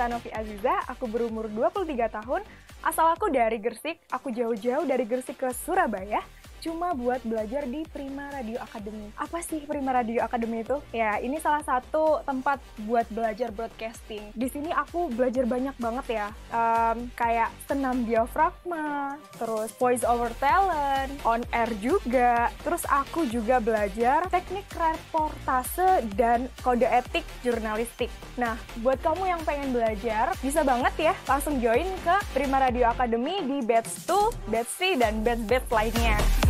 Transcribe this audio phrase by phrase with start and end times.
[0.00, 2.40] Elisa Novi Aziza, aku berumur 23 tahun,
[2.80, 6.24] asal aku dari Gersik, aku jauh-jauh dari Gersik ke Surabaya,
[6.60, 9.08] cuma buat belajar di Prima Radio Academy.
[9.16, 10.76] Apa sih Prima Radio Academy itu?
[10.92, 14.30] Ya, ini salah satu tempat buat belajar broadcasting.
[14.36, 21.10] Di sini aku belajar banyak banget ya, um, kayak senam diafragma, terus voice over talent,
[21.24, 22.52] on air juga.
[22.60, 28.12] Terus aku juga belajar teknik reportase dan kode etik jurnalistik.
[28.36, 33.40] Nah, buat kamu yang pengen belajar, bisa banget ya langsung join ke Prima Radio Academy
[33.44, 36.49] di batch 2, batch 3, dan batch-batch lainnya.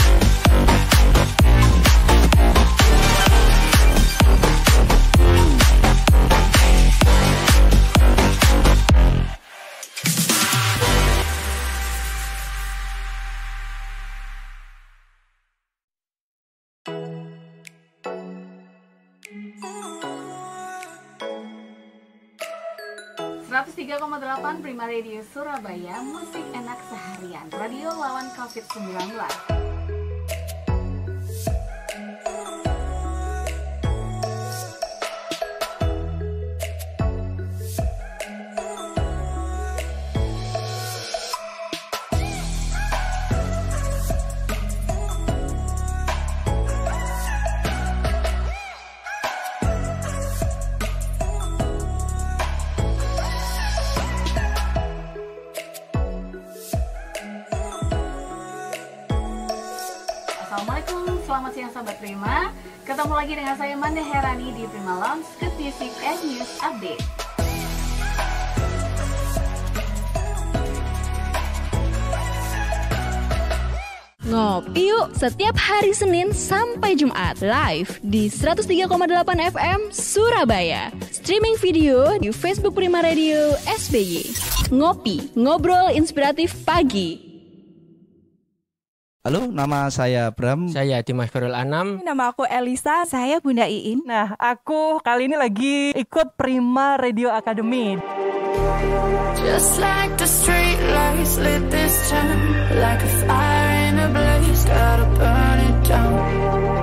[24.01, 27.45] 103,8 Prima Radio Surabaya Musik enak seharian.
[27.53, 29.60] Radio lawan COVID-19
[60.51, 62.51] selamat siang sahabat Prima
[62.83, 66.99] Ketemu lagi dengan saya Manda Herani di Prima Lounge Good Music and News Update
[74.27, 80.87] Ngopi yuk setiap hari Senin sampai Jumat live di 103,8 FM Surabaya.
[81.11, 84.31] Streaming video di Facebook Prima Radio SBY.
[84.71, 87.30] Ngopi, ngobrol inspiratif pagi.
[89.21, 90.65] Halo, nama saya Bram.
[90.73, 92.01] Saya Dimas Farul Anam.
[92.01, 93.05] Nama aku Elisa.
[93.05, 94.01] Saya Bunda Iin.
[94.01, 98.01] Nah, aku kali ini lagi ikut Prima Radio Academy.
[99.45, 102.39] Just like the street lights lit this town
[102.77, 106.13] Like a fire in a blaze, gotta burn it down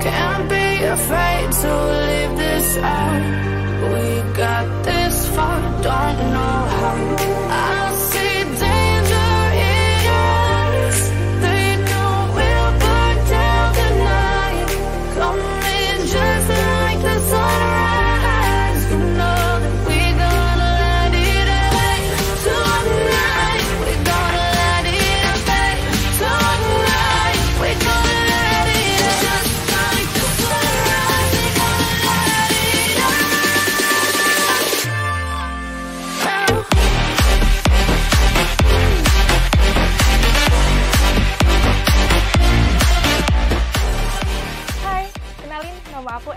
[0.02, 1.70] Can't be afraid to
[2.06, 3.57] leave this out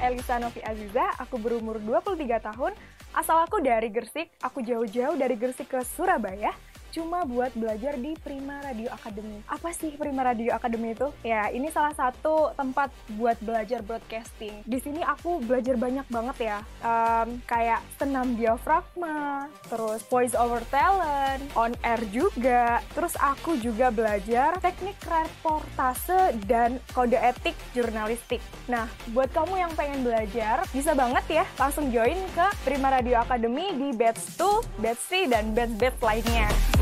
[0.02, 2.74] Elisa Novi Aziza, aku berumur 23 tahun,
[3.14, 6.50] asal aku dari Gersik, aku jauh-jauh dari Gersik ke Surabaya,
[6.92, 9.40] cuma buat belajar di Prima Radio Academy.
[9.48, 11.08] Apa sih Prima Radio Academy itu?
[11.24, 14.62] Ya, ini salah satu tempat buat belajar broadcasting.
[14.68, 21.42] Di sini aku belajar banyak banget ya, um, kayak senam diafragma, terus voice over talent,
[21.56, 22.84] on air juga.
[22.92, 28.44] Terus aku juga belajar teknik reportase dan kode etik jurnalistik.
[28.68, 33.72] Nah, buat kamu yang pengen belajar, bisa banget ya langsung join ke Prima Radio Academy
[33.76, 36.81] di batch 2, batch 3, dan batch-batch lainnya.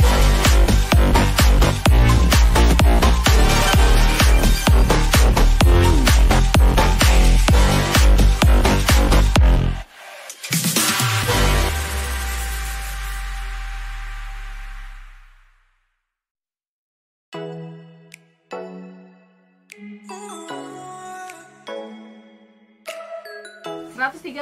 [0.00, 0.37] Bye.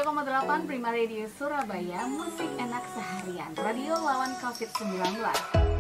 [0.06, 3.50] 103,8 Prima Radio Surabaya Musik enak seharian.
[3.58, 5.75] Radio lawan COVID-19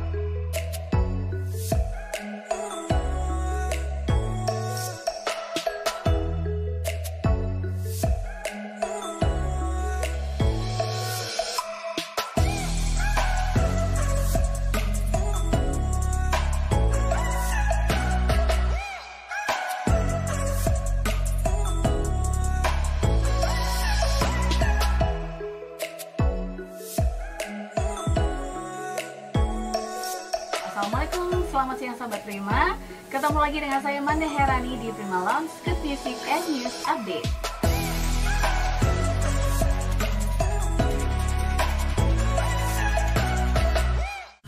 [33.26, 37.26] bertemu lagi dengan saya Mane Herani di Prima Lounge Good Music and News Update.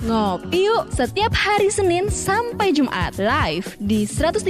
[0.07, 4.47] Ngopi yuk setiap hari Senin sampai Jumat live di 103,8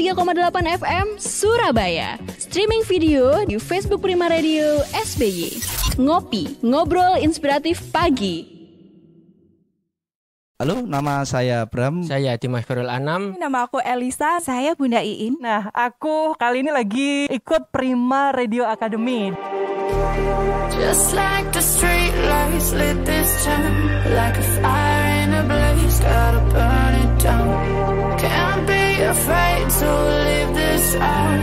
[0.77, 2.21] FM Surabaya.
[2.37, 5.57] Streaming video di Facebook Prima Radio SBY.
[6.05, 8.58] Ngopi, ngobrol inspiratif pagi.
[10.59, 12.03] Halo, nama saya Bram.
[12.03, 13.39] Saya Dimas Khairul Anam.
[13.39, 14.43] Nama aku Elisa.
[14.43, 15.39] Saya Bunda Iin.
[15.39, 19.31] Nah, aku kali ini lagi ikut Prima Radio Academy.
[20.75, 23.75] Just like the street lights lit this town
[24.11, 27.51] Like a fire in a blaze, gotta burn it down
[28.19, 29.91] Can't be afraid to
[30.27, 31.43] leave this out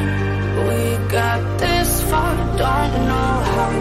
[0.59, 3.71] We got this far, don't know how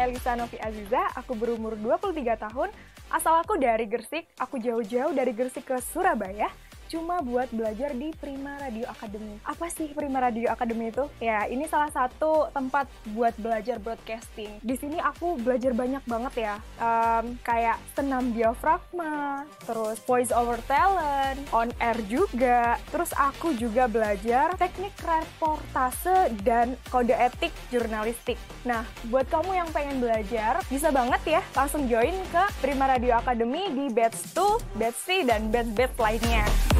[0.00, 2.72] Elisa Novi Aziza, aku berumur 23 tahun,
[3.12, 6.48] asal aku dari Gersik, aku jauh-jauh dari Gersik ke Surabaya,
[6.90, 9.38] cuma buat belajar di Prima Radio Academy.
[9.46, 11.06] Apa sih Prima Radio Academy itu?
[11.22, 14.58] Ya, ini salah satu tempat buat belajar broadcasting.
[14.58, 21.36] Di sini aku belajar banyak banget ya, Em, kayak senam diafragma, terus voice over talent,
[21.52, 28.40] on air juga, terus aku juga belajar teknik reportase dan kode etik jurnalistik.
[28.64, 33.68] Nah, buat kamu yang pengen belajar, bisa banget ya langsung join ke Prima Radio Academy
[33.68, 36.79] di batch 2, batch 3, dan batch-batch lainnya.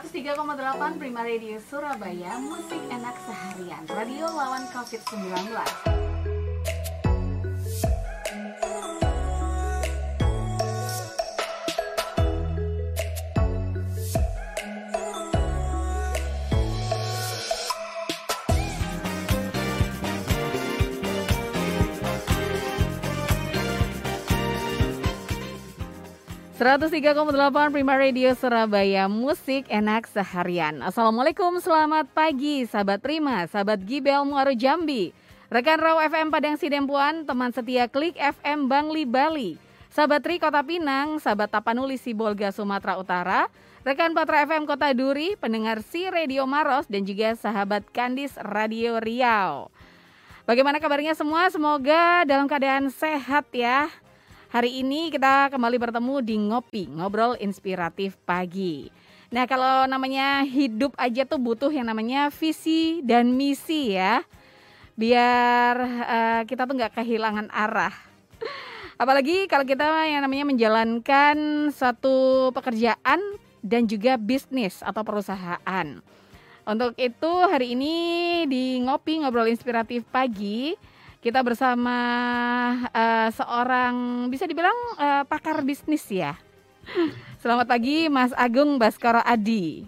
[0.00, 3.84] 103,8 Prima Radio Surabaya Musik enak seharian.
[3.84, 5.99] Radio lawan COVID-19
[26.60, 30.84] 103,8 Prima Radio Surabaya Musik enak seharian.
[30.84, 35.16] Assalamualaikum selamat pagi Sahabat Prima, sahabat Gibel Muaro Jambi.
[35.48, 39.56] Rekan Raw FM Padang Sidempuan Teman setia Klik FM Bangli Bali.
[39.88, 43.48] Sahabat Tri Kota Pinang Sahabat Tapanuli Sibolga Sumatera Utara.
[43.80, 49.72] Rekan Patra FM Kota Duri Pendengar Si Radio Maros Dan juga sahabat Kandis Radio Riau.
[50.44, 51.48] Bagaimana kabarnya semua?
[51.48, 53.88] Semoga dalam keadaan sehat ya
[54.50, 58.90] Hari ini kita kembali bertemu di Ngopi, Ngobrol Inspiratif Pagi.
[59.30, 64.26] Nah kalau namanya hidup aja tuh butuh yang namanya visi dan misi ya.
[64.98, 67.94] Biar uh, kita tuh nggak kehilangan arah.
[68.98, 73.22] Apalagi kalau kita yang namanya menjalankan satu pekerjaan
[73.62, 75.86] dan juga bisnis atau perusahaan.
[76.66, 77.94] Untuk itu hari ini
[78.50, 80.74] di Ngopi Ngobrol Inspiratif Pagi
[81.20, 81.96] kita bersama
[82.96, 86.32] uh, seorang bisa dibilang uh, pakar bisnis ya.
[87.44, 89.84] Selamat pagi Mas Agung Baskoro Adi.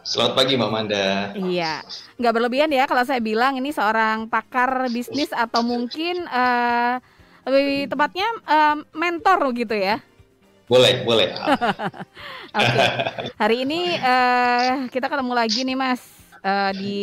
[0.00, 1.36] Selamat pagi Mbak Manda.
[1.36, 1.84] Iya,
[2.16, 7.04] nggak berlebihan ya kalau saya bilang ini seorang pakar bisnis atau mungkin uh,
[7.44, 10.00] lebih tepatnya uh, mentor gitu ya.
[10.72, 11.36] Boleh, boleh.
[12.56, 12.88] Oke, okay.
[13.36, 16.00] hari ini uh, kita ketemu lagi nih Mas
[16.40, 16.96] uh, di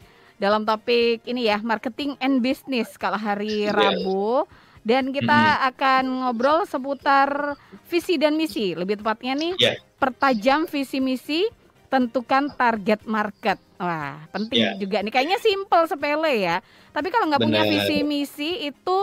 [0.00, 3.68] Siap dalam topik ini ya marketing and business kalau hari.
[3.68, 4.46] Rabu.
[4.88, 5.68] Dan kita mm-hmm.
[5.74, 7.58] akan ngobrol seputar
[7.90, 8.72] visi dan misi.
[8.72, 9.76] Lebih tepatnya nih yeah.
[10.00, 11.44] pertajam visi misi
[11.92, 13.60] tentukan target market.
[13.76, 14.78] Wah penting yeah.
[14.80, 15.12] juga nih.
[15.12, 16.56] Kayaknya simple sepele ya.
[16.94, 18.98] Tapi kalau nggak punya visi misi itu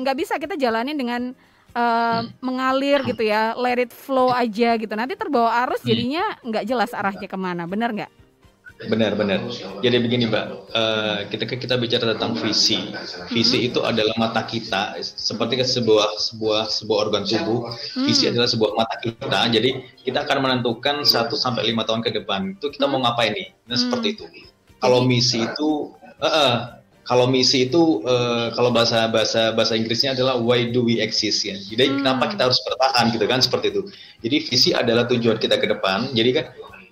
[0.00, 1.36] nggak uh, bisa kita jalani dengan
[1.76, 4.94] uh, mengalir gitu ya let it flow aja gitu.
[4.96, 7.68] Nanti terbawa arus jadinya nggak jelas arahnya ke mana.
[7.68, 8.10] Benar nggak
[8.76, 9.40] Benar, benar.
[9.80, 10.46] Jadi begini, Mbak.
[10.76, 12.92] Uh, ketika kita bicara tentang visi,
[13.32, 17.72] visi itu adalah mata kita, seperti sebuah sebuah sebuah organ tubuh.
[18.04, 19.48] Visi adalah sebuah mata kita.
[19.48, 23.48] Jadi kita akan menentukan 1 sampai lima tahun ke depan itu kita mau ngapain nih.
[23.64, 24.24] Nah, seperti itu.
[24.76, 26.54] Kalau misi itu, uh, uh,
[27.06, 31.54] kalau misi itu uh, kalau bahasa bahasa bahasa Inggrisnya adalah why do we exist ya.
[31.54, 31.96] Jadi hmm.
[32.02, 33.82] kenapa kita harus bertahan gitu kan seperti itu.
[34.26, 36.10] Jadi visi adalah tujuan kita ke depan.
[36.12, 36.44] Jadi kan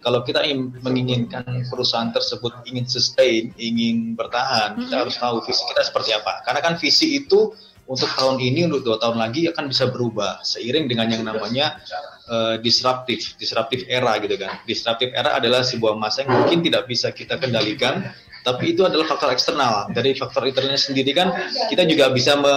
[0.04, 4.80] kalau kita ingin menginginkan perusahaan tersebut ingin sustain, ingin bertahan, hmm.
[4.84, 6.44] kita harus tahu visi kita seperti apa.
[6.44, 7.56] Karena kan visi itu
[7.88, 11.80] untuk tahun ini untuk dua tahun lagi akan bisa berubah seiring dengan yang namanya
[12.28, 14.60] uh, disruptif, disruptif era gitu kan.
[14.68, 18.12] Disruptif era adalah sebuah masa yang mungkin tidak bisa kita kendalikan,
[18.44, 19.88] tapi itu adalah faktor eksternal.
[19.92, 21.32] Dari faktor internalnya sendiri kan
[21.72, 22.56] kita juga bisa me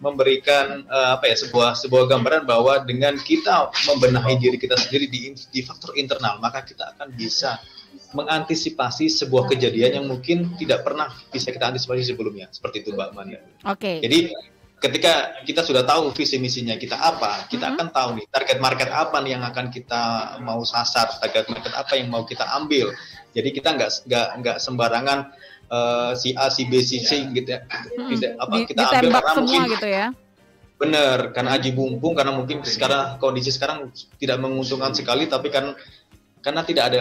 [0.00, 5.36] memberikan uh, apa ya sebuah sebuah gambaran bahwa dengan kita membenahi diri kita sendiri di
[5.36, 7.60] di faktor internal maka kita akan bisa
[8.16, 13.38] mengantisipasi sebuah kejadian yang mungkin tidak pernah bisa kita antisipasi sebelumnya seperti itu Mbak Mania.
[13.68, 13.78] Oke.
[13.78, 13.96] Okay.
[14.02, 14.18] Jadi
[14.80, 17.76] ketika kita sudah tahu visi misinya kita apa, kita mm -hmm.
[17.78, 20.02] akan tahu nih target market apa nih yang akan kita
[20.40, 22.90] mau sasar, target market apa yang mau kita ambil.
[23.30, 25.30] Jadi kita nggak nggak nggak sembarangan
[25.70, 27.64] uh, si A, si B, si C gitu ya.
[27.64, 28.42] Hmm.
[28.42, 30.06] apa kita ambil karena semua mungkin gitu ya.
[30.80, 35.76] Bener, karena aji bumbung karena mungkin sekarang kondisi sekarang tidak menguntungkan sekali tapi kan
[36.40, 37.00] karena tidak ada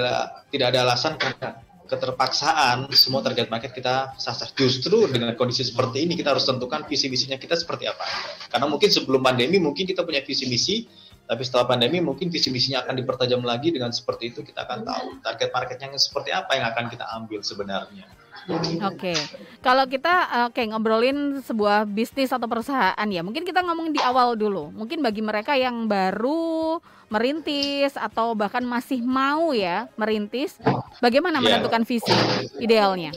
[0.52, 4.54] tidak ada alasan karena keterpaksaan semua target market kita sasar.
[4.54, 8.06] Justru dengan kondisi seperti ini kita harus tentukan visi misinya kita seperti apa.
[8.54, 10.86] Karena mungkin sebelum pandemi mungkin kita punya visi misi,
[11.26, 15.08] tapi setelah pandemi mungkin visi misinya akan dipertajam lagi dengan seperti itu kita akan tahu
[15.26, 18.06] target marketnya seperti apa yang akan kita ambil sebenarnya.
[18.50, 19.20] Oke, okay.
[19.62, 24.34] kalau kita oke okay, ngobrolin sebuah bisnis atau perusahaan ya, mungkin kita ngomong di awal
[24.34, 24.74] dulu.
[24.74, 26.82] Mungkin bagi mereka yang baru
[27.14, 30.58] merintis atau bahkan masih mau ya merintis,
[30.98, 31.46] bagaimana yeah.
[31.62, 32.14] menentukan visi
[32.58, 33.14] idealnya?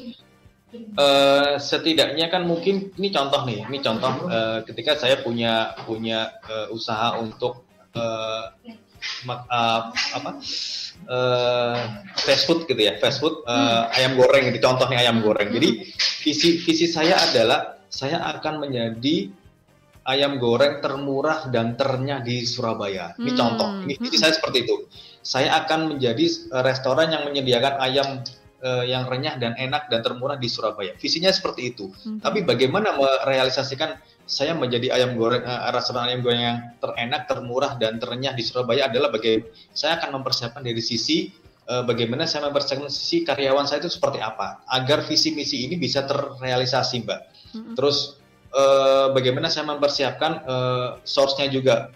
[0.97, 6.73] Uh, setidaknya kan mungkin ini contoh nih, ini contoh uh, ketika saya punya punya uh,
[6.73, 8.53] usaha untuk uh,
[9.29, 10.31] uh, apa
[11.09, 11.79] uh,
[12.19, 15.51] fast food gitu ya, fast food uh, ayam goreng gitu, contohnya ayam goreng.
[15.51, 15.93] Jadi
[16.23, 19.29] visi visi saya adalah saya akan menjadi
[20.09, 23.15] ayam goreng termurah dan ternyah di Surabaya.
[23.19, 23.39] Ini hmm.
[23.39, 23.69] contoh.
[23.87, 24.87] Ini, ini saya seperti itu.
[25.23, 26.27] Saya akan menjadi
[26.67, 28.09] restoran yang menyediakan ayam
[28.63, 30.99] uh, yang renyah dan enak dan termurah di Surabaya.
[30.99, 31.91] Visinya seperti itu.
[32.03, 32.19] Hmm.
[32.19, 33.95] Tapi bagaimana merealisasikan
[34.33, 38.89] saya menjadi ayam goreng uh, restoran ayam goreng yang terenak, termurah dan terenyah di Surabaya
[38.89, 41.29] adalah bagaimana saya akan mempersiapkan dari sisi
[41.69, 46.09] uh, bagaimana saya mempersiapkan sisi karyawan saya itu seperti apa agar visi misi ini bisa
[46.09, 47.21] terrealisasi, Mbak.
[47.53, 47.75] Hmm.
[47.77, 48.17] Terus
[48.57, 51.93] uh, bagaimana saya mempersiapkan uh, source-nya juga.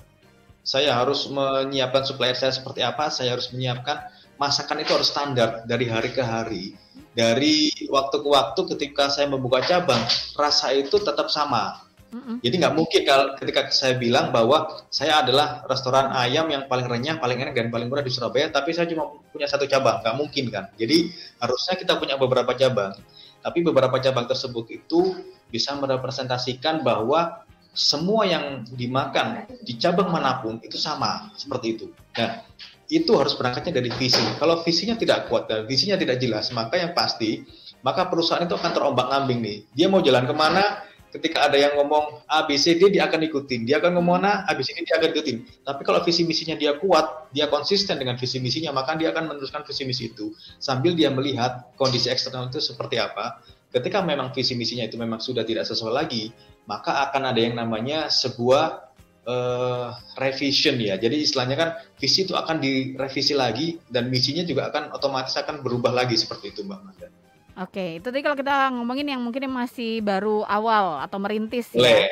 [0.67, 4.03] Saya harus menyiapkan supplier saya seperti apa, saya harus menyiapkan
[4.35, 6.75] masakan itu harus standar dari hari ke hari.
[7.15, 10.03] Dari waktu ke waktu ketika saya membuka cabang,
[10.35, 11.86] rasa itu tetap sama.
[12.15, 17.19] Jadi nggak mungkin kalau ketika saya bilang bahwa saya adalah restoran ayam yang paling renyah,
[17.19, 20.45] paling enak dan paling murah di Surabaya, tapi saya cuma punya satu cabang, nggak mungkin
[20.49, 20.71] kan.
[20.79, 21.11] Jadi
[21.43, 22.95] harusnya kita punya beberapa cabang,
[23.43, 25.19] tapi beberapa cabang tersebut itu
[25.51, 27.43] bisa merepresentasikan bahwa
[27.77, 31.87] semua yang dimakan di cabang mana pun itu sama seperti itu.
[32.17, 32.41] Nah,
[32.89, 34.23] itu harus berangkatnya dari visi.
[34.41, 37.45] Kalau visinya tidak kuat dan visinya tidak jelas, maka yang pasti
[37.85, 39.59] maka perusahaan itu akan terombang-ambing nih.
[39.77, 40.86] Dia mau jalan ke mana?
[41.13, 43.65] Ketika ada yang ngomong A, B, C, D, dia akan ikutin.
[43.65, 45.37] Dia akan ngomong A, A, B, C, D, dia akan ikutin.
[45.65, 49.65] Tapi kalau visi misinya dia kuat, dia konsisten dengan visi misinya, maka dia akan meneruskan
[49.65, 53.41] visi misi itu sambil dia melihat kondisi eksternal itu seperti apa
[53.77, 56.33] ketika memang visi misinya itu memang sudah tidak sesuai lagi,
[56.65, 58.89] maka akan ada yang namanya sebuah
[59.29, 60.97] uh, revision ya.
[60.97, 61.69] Jadi istilahnya kan
[62.01, 66.65] visi itu akan direvisi lagi dan misinya juga akan otomatis akan berubah lagi seperti itu
[66.65, 67.09] Mbak Manda.
[67.57, 72.05] Oke, itu tadi kalau kita ngomongin yang mungkin masih baru awal atau merintis ya.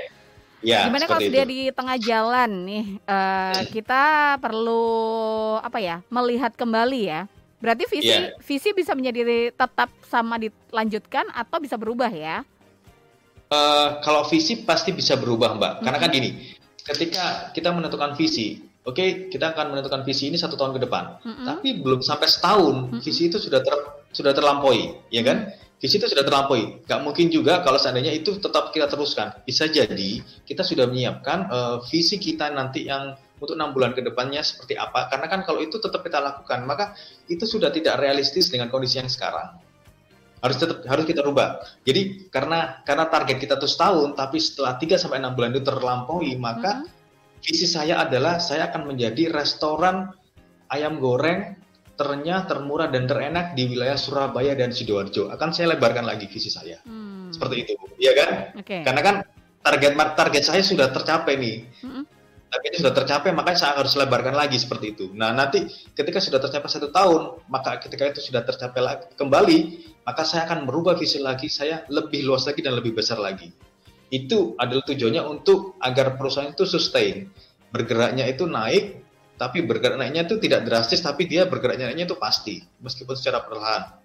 [0.64, 4.80] Ya, Gimana kalau dia di tengah jalan nih, uh, kita perlu
[5.60, 7.28] apa ya melihat kembali ya
[7.64, 8.36] Berarti visi yeah.
[8.44, 12.44] visi bisa menjadi tetap sama dilanjutkan atau bisa berubah ya?
[13.48, 16.52] Uh, kalau visi pasti bisa berubah mbak, karena kan gini,
[16.84, 21.24] ketika kita menentukan visi, oke okay, kita akan menentukan visi ini satu tahun ke depan,
[21.24, 21.46] mm -hmm.
[21.48, 23.00] tapi belum sampai setahun mm -hmm.
[23.00, 23.72] visi itu sudah ter,
[24.14, 25.50] sudah terlampaui, ya kan?
[25.82, 26.86] Visi itu sudah terlampaui.
[26.88, 29.36] Gak mungkin juga kalau seandainya itu tetap kita teruskan.
[29.44, 34.40] Bisa jadi kita sudah menyiapkan uh, visi kita nanti yang untuk enam bulan ke depannya
[34.40, 35.12] seperti apa.
[35.12, 36.96] Karena kan kalau itu tetap kita lakukan, maka
[37.28, 39.60] itu sudah tidak realistis dengan kondisi yang sekarang.
[40.40, 41.60] Harus tetap harus kita rubah.
[41.84, 46.32] Jadi karena karena target kita tuh setahun, tapi setelah 3 sampai enam bulan itu terlampaui,
[46.40, 46.88] maka hmm.
[47.44, 50.16] visi saya adalah saya akan menjadi restoran
[50.72, 51.63] ayam goreng
[51.94, 55.30] ternyah, termurah dan terenak di wilayah Surabaya dan Sidoarjo.
[55.30, 56.82] Akan saya lebarkan lagi visi saya.
[56.86, 57.30] Hmm.
[57.30, 58.30] Seperti itu, ya kan?
[58.62, 58.82] Okay.
[58.82, 59.16] Karena kan
[59.62, 61.56] target target saya sudah tercapai nih.
[61.82, 62.04] Hmm
[62.54, 65.10] tapi itu sudah tercapai maka saya harus lebarkan lagi seperti itu.
[65.10, 69.58] Nah nanti ketika sudah tercapai satu tahun maka ketika itu sudah tercapai lagi, kembali
[70.06, 73.50] maka saya akan merubah visi lagi saya lebih luas lagi dan lebih besar lagi.
[74.06, 77.26] Itu adalah tujuannya untuk agar perusahaan itu sustain
[77.74, 79.02] bergeraknya itu naik
[79.34, 84.04] tapi bergerak naiknya itu tidak drastis tapi dia bergeraknya naiknya itu pasti meskipun secara perlahan.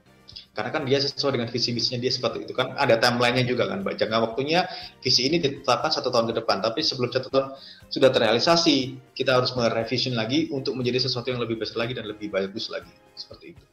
[0.50, 2.76] Karena kan dia sesuai dengan visi misinya dia seperti itu kan.
[2.76, 4.66] Ada timelinenya juga kan jangka waktunya
[5.00, 6.60] visi ini ditetapkan satu tahun ke depan.
[6.60, 7.48] Tapi sebelum satu tahun
[7.88, 12.34] sudah terrealisasi kita harus merevision lagi untuk menjadi sesuatu yang lebih besar lagi dan lebih
[12.34, 12.92] bagus lagi.
[13.16, 13.64] Seperti itu.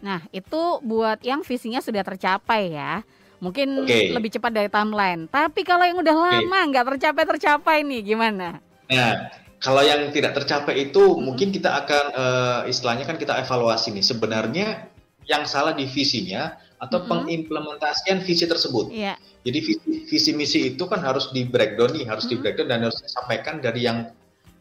[0.00, 3.04] Nah itu buat yang visinya sudah tercapai ya.
[3.42, 4.14] Mungkin okay.
[4.14, 5.28] lebih cepat dari timeline.
[5.28, 6.92] Tapi kalau yang udah lama nggak okay.
[6.96, 8.64] tercapai tercapai nih gimana?
[8.88, 11.24] Nah, kalau yang tidak tercapai itu hmm.
[11.24, 14.92] mungkin kita akan uh, istilahnya kan kita evaluasi nih sebenarnya
[15.24, 17.08] yang salah di visinya atau hmm.
[17.08, 18.92] pengimplementasian visi tersebut.
[18.92, 19.16] Yeah.
[19.40, 22.32] Jadi visi, visi misi itu kan harus di breakdown nih, harus hmm.
[22.36, 24.12] di breakdown dan harus disampaikan dari yang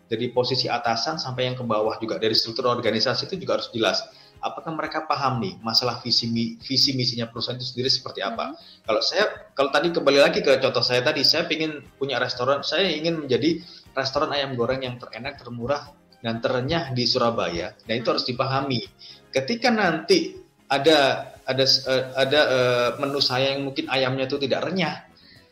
[0.07, 4.07] dari posisi atasan sampai yang ke bawah juga dari struktur organisasi itu juga harus jelas.
[4.43, 6.27] Apakah mereka paham nih masalah visi
[6.60, 8.55] visi misinya perusahaan itu sendiri seperti apa?
[8.55, 8.60] Hmm.
[8.88, 12.88] Kalau saya kalau tadi kembali lagi ke contoh saya tadi, saya ingin punya restoran, saya
[12.88, 13.60] ingin menjadi
[13.94, 17.78] restoran ayam goreng yang terenak, termurah, dan terenyah di Surabaya.
[17.86, 18.82] Dan itu harus dipahami.
[19.30, 20.38] Ketika nanti
[20.70, 25.04] ada ada uh, ada uh, menu saya yang mungkin ayamnya itu tidak renyah,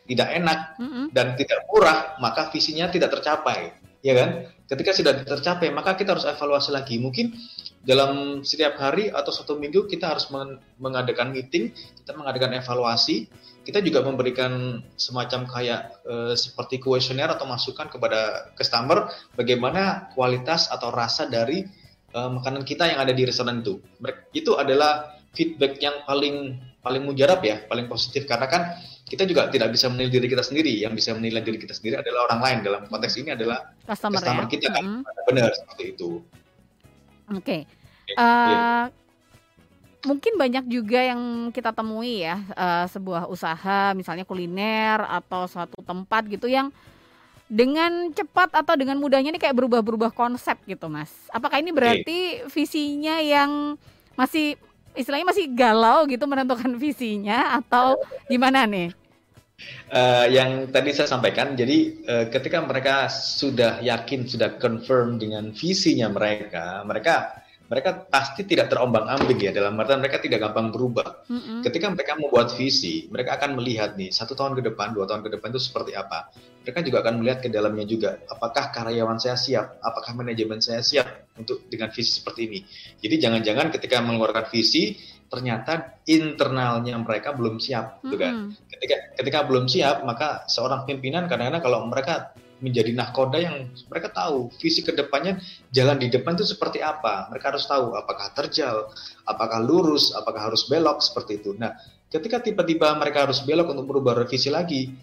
[0.07, 1.05] tidak enak mm-hmm.
[1.11, 4.29] dan tidak murah, maka visinya tidak tercapai, ya kan?
[4.71, 6.95] Ketika sudah tercapai, maka kita harus evaluasi lagi.
[6.95, 7.35] Mungkin
[7.83, 10.31] dalam setiap hari atau satu minggu kita harus
[10.79, 13.27] mengadakan meeting, kita mengadakan evaluasi
[13.61, 20.89] kita juga memberikan semacam kayak uh, seperti kuesioner atau masukan kepada customer bagaimana kualitas atau
[20.89, 21.61] rasa dari
[22.17, 23.77] uh, makanan kita yang ada di restoran itu.
[24.33, 28.61] Itu adalah feedback yang paling paling mujarab ya, paling positif karena kan
[29.05, 30.73] kita juga tidak bisa menilai diri kita sendiri.
[30.81, 32.57] Yang bisa menilai diri kita sendiri adalah orang lain.
[32.65, 34.49] Dalam konteks ini adalah customer, customer ya?
[34.49, 34.83] kita kan.
[34.83, 35.25] Mm -hmm.
[35.29, 36.09] Benar seperti itu.
[37.29, 37.45] Oke.
[37.45, 37.61] Okay.
[38.17, 39.00] Uh, yeah
[40.01, 46.25] mungkin banyak juga yang kita temui ya uh, sebuah usaha misalnya kuliner atau suatu tempat
[46.25, 46.73] gitu yang
[47.51, 51.11] dengan cepat atau dengan mudahnya ini kayak berubah-berubah konsep gitu mas.
[51.35, 53.75] Apakah ini berarti visinya yang
[54.15, 54.55] masih
[54.95, 57.99] istilahnya masih galau gitu menentukan visinya atau
[58.31, 58.95] gimana nih?
[59.91, 66.09] Uh, yang tadi saya sampaikan, jadi uh, ketika mereka sudah yakin, sudah confirm dengan visinya
[66.09, 67.40] mereka, mereka
[67.71, 71.23] mereka pasti tidak terombang-ambing ya dalam artian mereka tidak gampang berubah.
[71.31, 71.63] Mm-hmm.
[71.63, 75.39] Ketika mereka membuat visi, mereka akan melihat nih satu tahun ke depan, dua tahun ke
[75.39, 76.35] depan itu seperti apa.
[76.67, 81.31] Mereka juga akan melihat ke dalamnya juga, apakah karyawan saya siap, apakah manajemen saya siap
[81.39, 82.59] untuk dengan visi seperti ini.
[82.99, 84.99] Jadi jangan-jangan ketika mengeluarkan visi
[85.31, 88.19] ternyata internalnya mereka belum siap, mm-hmm.
[88.19, 88.33] kan.
[88.67, 94.53] Ketika ketika belum siap, maka seorang pimpinan kadang-kadang kalau mereka menjadi nahkoda yang mereka tahu
[94.61, 95.41] visi ke depannya
[95.73, 97.27] jalan di depan itu seperti apa.
[97.33, 98.87] Mereka harus tahu apakah terjal,
[99.25, 101.57] apakah lurus, apakah harus belok seperti itu.
[101.57, 101.73] Nah,
[102.07, 104.93] ketika tiba-tiba mereka harus belok untuk merubah revisi lagi,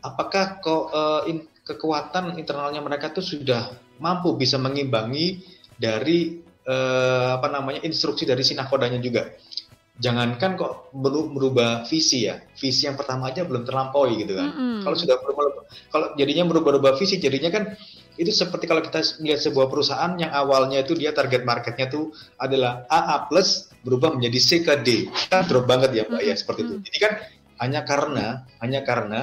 [0.00, 5.42] apakah kok uh, in, kekuatan internalnya mereka itu sudah mampu bisa mengimbangi
[5.76, 9.30] dari uh, apa namanya instruksi dari si nahkodanya juga
[9.96, 14.52] jangankan kok merubah visi ya visi yang pertama aja belum terlampaui gitu kan.
[14.52, 14.80] Mm-hmm.
[14.84, 15.44] kalau sudah berubah
[15.88, 17.64] kalau jadinya merubah-rubah visi jadinya kan
[18.16, 22.88] itu seperti kalau kita melihat sebuah perusahaan yang awalnya itu dia target marketnya tuh adalah
[22.88, 24.88] AA plus berubah menjadi C ke D.
[25.28, 26.28] Kan drop banget ya mbak mm-hmm.
[26.28, 26.74] ya seperti itu.
[26.80, 27.12] Jadi kan
[27.60, 28.26] hanya karena
[28.60, 29.20] hanya karena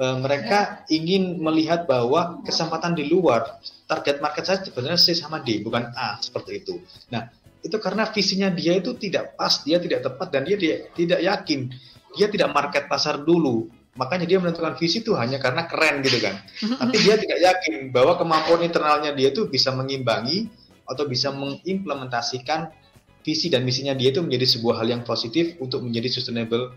[0.00, 5.60] uh, mereka ingin melihat bahwa kesempatan di luar target market saya sebenarnya C sama D
[5.60, 6.80] bukan A seperti itu.
[7.12, 7.28] Nah
[7.60, 11.68] itu karena visinya dia itu tidak pas, dia tidak tepat dan dia, dia tidak yakin.
[12.16, 13.68] Dia tidak market pasar dulu.
[13.94, 16.40] Makanya dia menentukan visi itu hanya karena keren gitu kan.
[16.80, 20.48] Tapi dia tidak yakin bahwa kemampuan internalnya dia itu bisa mengimbangi
[20.88, 22.72] atau bisa mengimplementasikan
[23.20, 26.72] visi dan misinya dia itu menjadi sebuah hal yang positif untuk menjadi sustainable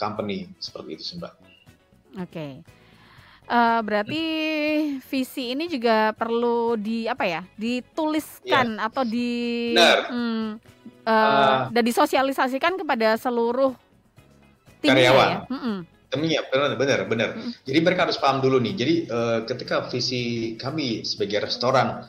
[0.00, 1.32] company seperti itu, Mbak.
[2.18, 2.26] Oke.
[2.26, 2.52] Okay.
[3.42, 4.24] Uh, berarti
[5.02, 8.86] visi ini juga perlu di apa ya dituliskan yeah.
[8.86, 9.30] atau di
[9.74, 10.46] hmm,
[11.04, 13.74] uh, uh, dan disosialisasikan kepada seluruh
[14.80, 15.28] karyawan.
[15.28, 15.38] Ya?
[15.50, 15.78] Mm -mm.
[16.12, 17.28] Iya, benar, benar, benar.
[17.40, 17.50] Mm.
[17.64, 18.74] Jadi mereka harus paham dulu nih.
[18.76, 22.04] Jadi uh, ketika visi kami sebagai restoran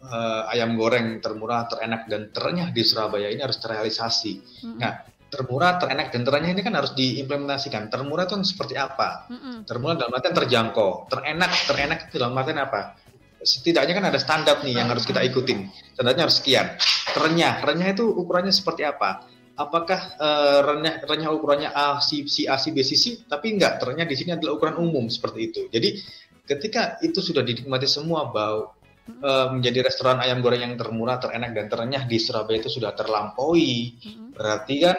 [0.00, 4.32] uh, ayam goreng termurah, terenak dan terenyah di Surabaya ini harus terrealisasi.
[4.64, 4.76] Mm.
[4.80, 7.88] Nah, termurah, terenak dan terenyah ini kan harus diimplementasikan.
[7.88, 9.32] Termurah itu seperti apa?
[9.32, 9.64] Mm-mm.
[9.64, 11.08] Termurah dalam artian terjangkau.
[11.08, 13.00] Terenak, terenak itu dalam artian apa?
[13.40, 15.72] Setidaknya kan ada standar nih yang harus kita ikutin.
[15.96, 16.76] Standarnya harus sekian.
[17.16, 19.24] Terenyah, renyah itu ukurannya seperti apa?
[19.56, 23.24] Apakah uh, renyah, renyah ukurannya A, C, C, A, C, B, C, C?
[23.24, 25.60] Tapi enggak, terenyah di sini adalah ukuran umum seperti itu.
[25.72, 25.96] Jadi
[26.44, 28.76] ketika itu sudah dinikmati semua bau
[29.24, 33.96] uh, menjadi restoran ayam goreng yang termurah, terenak dan terenyah di Surabaya itu sudah terlampaui.
[34.32, 34.98] Berarti kan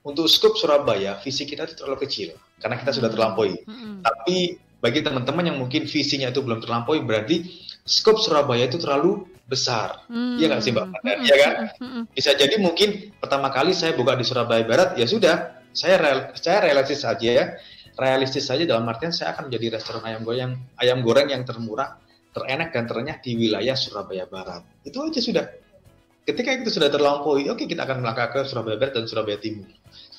[0.00, 3.60] untuk skup Surabaya visi kita itu terlalu kecil karena kita sudah terlampaui.
[4.00, 7.44] Tapi bagi teman-teman yang mungkin visinya itu belum terlampaui berarti
[7.84, 10.06] skup Surabaya itu terlalu besar.
[10.08, 11.52] Iya nggak sih Mbak Iya Ya kan?
[12.14, 16.64] Bisa jadi mungkin pertama kali saya buka di Surabaya Barat ya sudah, saya real, saya
[16.64, 17.46] realistis saja ya.
[17.98, 22.00] Realistis saja dalam artian saya akan menjadi restoran ayam goreng ayam goreng yang termurah,
[22.32, 24.64] terenak dan terenyah di wilayah Surabaya Barat.
[24.86, 25.44] Itu aja sudah.
[26.24, 29.68] Ketika itu sudah terlampaui, oke okay, kita akan melangkah ke Surabaya Barat dan Surabaya Timur.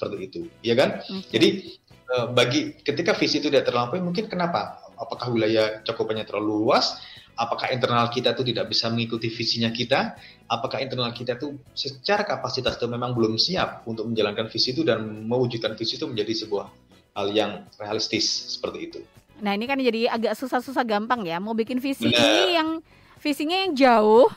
[0.01, 1.05] Seperti itu, ya kan?
[1.05, 1.29] Okay.
[1.37, 1.47] Jadi
[1.85, 4.81] eh, bagi ketika visi itu tidak terlampaui, mungkin kenapa?
[4.97, 6.97] Apakah wilayah cakupannya terlalu luas?
[7.41, 10.13] apakah internal kita itu tidak bisa mengikuti visinya kita,
[10.45, 15.25] apakah internal kita itu secara kapasitas itu memang belum siap untuk menjalankan visi itu dan
[15.25, 16.69] mewujudkan visi itu menjadi sebuah
[17.17, 18.99] hal yang realistis seperti itu.
[19.41, 22.21] Nah ini kan jadi agak susah-susah gampang ya, mau bikin visi Benar.
[22.21, 22.69] ini yang
[23.17, 24.29] visinya yang jauh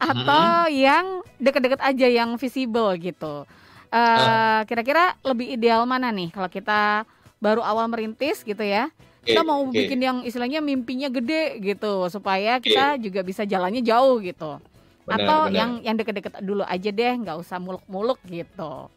[0.00, 0.74] atau hmm.
[0.74, 1.06] yang
[1.38, 3.46] deket-deket aja yang visible gitu.
[3.90, 7.02] Uh, kira-kira lebih ideal mana nih kalau kita
[7.42, 8.86] baru awal merintis gitu ya?
[9.20, 9.84] Okay, kita mau okay.
[9.84, 13.02] bikin yang istilahnya mimpinya gede gitu supaya kita okay.
[13.02, 14.62] juga bisa jalannya jauh gitu.
[15.04, 15.58] Benar, Atau benar.
[15.58, 18.88] yang yang deket-deket dulu aja deh, nggak usah muluk-muluk gitu.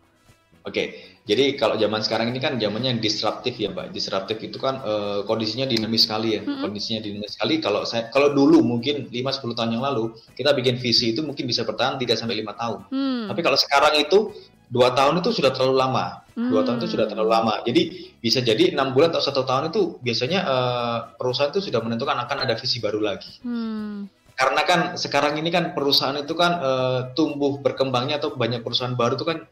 [0.63, 0.87] Oke, okay.
[1.27, 3.91] jadi kalau zaman sekarang ini kan zamannya yang disruptif ya, Mbak.
[3.91, 6.41] Disruptif itu kan uh, kondisinya dinamis sekali ya.
[6.45, 6.61] Mm -hmm.
[6.63, 7.59] Kondisinya dinamis sekali.
[7.59, 11.51] Kalau saya kalau dulu mungkin 5 10 tahun yang lalu, kita bikin visi itu mungkin
[11.51, 12.79] bisa bertahan 3 sampai 5 tahun.
[12.95, 13.23] Hmm.
[13.27, 14.31] Tapi kalau sekarang itu
[14.69, 16.05] dua tahun itu sudah terlalu lama.
[16.33, 16.65] Dua hmm.
[16.65, 17.55] tahun itu sudah terlalu lama.
[17.61, 17.81] Jadi
[18.17, 22.37] bisa jadi enam bulan atau satu tahun itu biasanya uh, perusahaan itu sudah menentukan akan
[22.41, 23.37] ada visi baru lagi.
[23.45, 24.09] Hmm.
[24.33, 29.13] Karena kan sekarang ini kan perusahaan itu kan uh, tumbuh berkembangnya atau banyak perusahaan baru
[29.13, 29.45] itu kan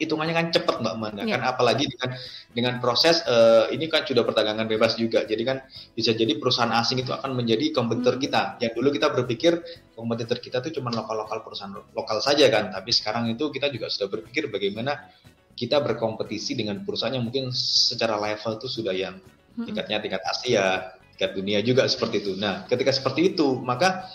[0.00, 1.36] hitungannya kan cepat mbak Manda yeah.
[1.36, 2.10] kan apalagi dengan
[2.56, 5.60] dengan proses uh, ini kan sudah perdagangan bebas juga jadi kan
[5.92, 8.24] bisa jadi perusahaan asing itu akan menjadi kompetitor hmm.
[8.24, 9.60] kita yang dulu kita berpikir
[9.92, 13.92] kompetitor kita itu cuma lokal lokal perusahaan lokal saja kan tapi sekarang itu kita juga
[13.92, 15.12] sudah berpikir bagaimana
[15.52, 19.68] kita berkompetisi dengan perusahaan yang mungkin secara level itu sudah yang hmm.
[19.68, 24.08] tingkatnya tingkat Asia tingkat dunia juga seperti itu nah ketika seperti itu maka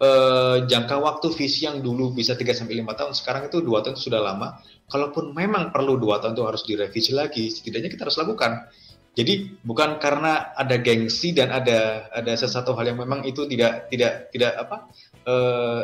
[0.00, 3.96] eh, jangka waktu visi yang dulu bisa 3 sampai 5 tahun sekarang itu dua tahun
[3.98, 4.58] sudah lama.
[4.90, 8.68] Kalaupun memang perlu dua tahun itu harus direvisi lagi, setidaknya kita harus lakukan.
[9.14, 14.28] Jadi bukan karena ada gengsi dan ada ada sesuatu hal yang memang itu tidak tidak
[14.34, 14.76] tidak apa
[15.22, 15.80] eh,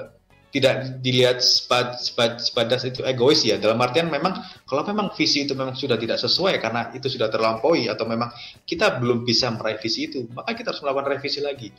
[0.51, 4.35] tidak dilihat sepadas itu egois ya dalam artian memang
[4.67, 8.35] kalau memang visi itu memang sudah tidak sesuai karena itu sudah terlampaui atau memang
[8.67, 11.71] kita belum bisa meraih visi itu maka kita harus melakukan revisi lagi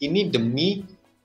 [0.00, 0.80] ini demi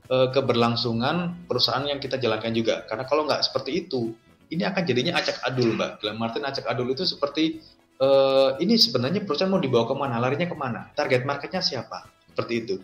[0.10, 2.84] uh, keberlangsungan perusahaan yang kita jalankan juga.
[2.90, 4.12] Karena kalau nggak seperti itu,
[4.50, 6.02] ini akan jadinya acak adul, Mbak.
[6.02, 7.62] Dalam artian acak adul itu seperti
[8.02, 12.54] uh, ini sebenarnya perusahaan mau dibawa ke mana, larinya ke mana, target marketnya siapa, seperti
[12.66, 12.76] itu.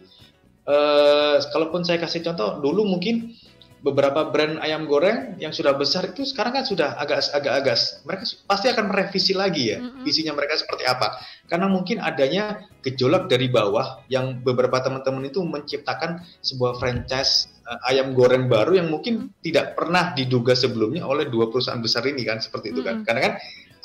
[0.66, 3.38] Uh, kalaupun saya kasih contoh, dulu mungkin
[3.86, 8.26] beberapa brand ayam goreng yang sudah besar itu sekarang kan sudah agak agak agak mereka
[8.50, 10.02] pasti akan merevisi lagi ya mm-hmm.
[10.02, 16.18] visinya mereka seperti apa karena mungkin adanya gejolak dari bawah yang beberapa teman-teman itu menciptakan
[16.42, 19.46] sebuah franchise uh, ayam goreng baru yang mungkin mm-hmm.
[19.46, 23.06] tidak pernah diduga sebelumnya oleh dua perusahaan besar ini kan seperti itu kan mm-hmm.
[23.06, 23.34] karena kan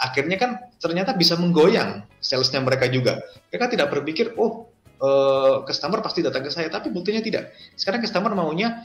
[0.01, 3.21] akhirnya kan ternyata bisa menggoyang salesnya mereka juga
[3.53, 8.33] mereka tidak berpikir oh uh, customer pasti datang ke saya tapi buktinya tidak sekarang customer
[8.37, 8.85] maunya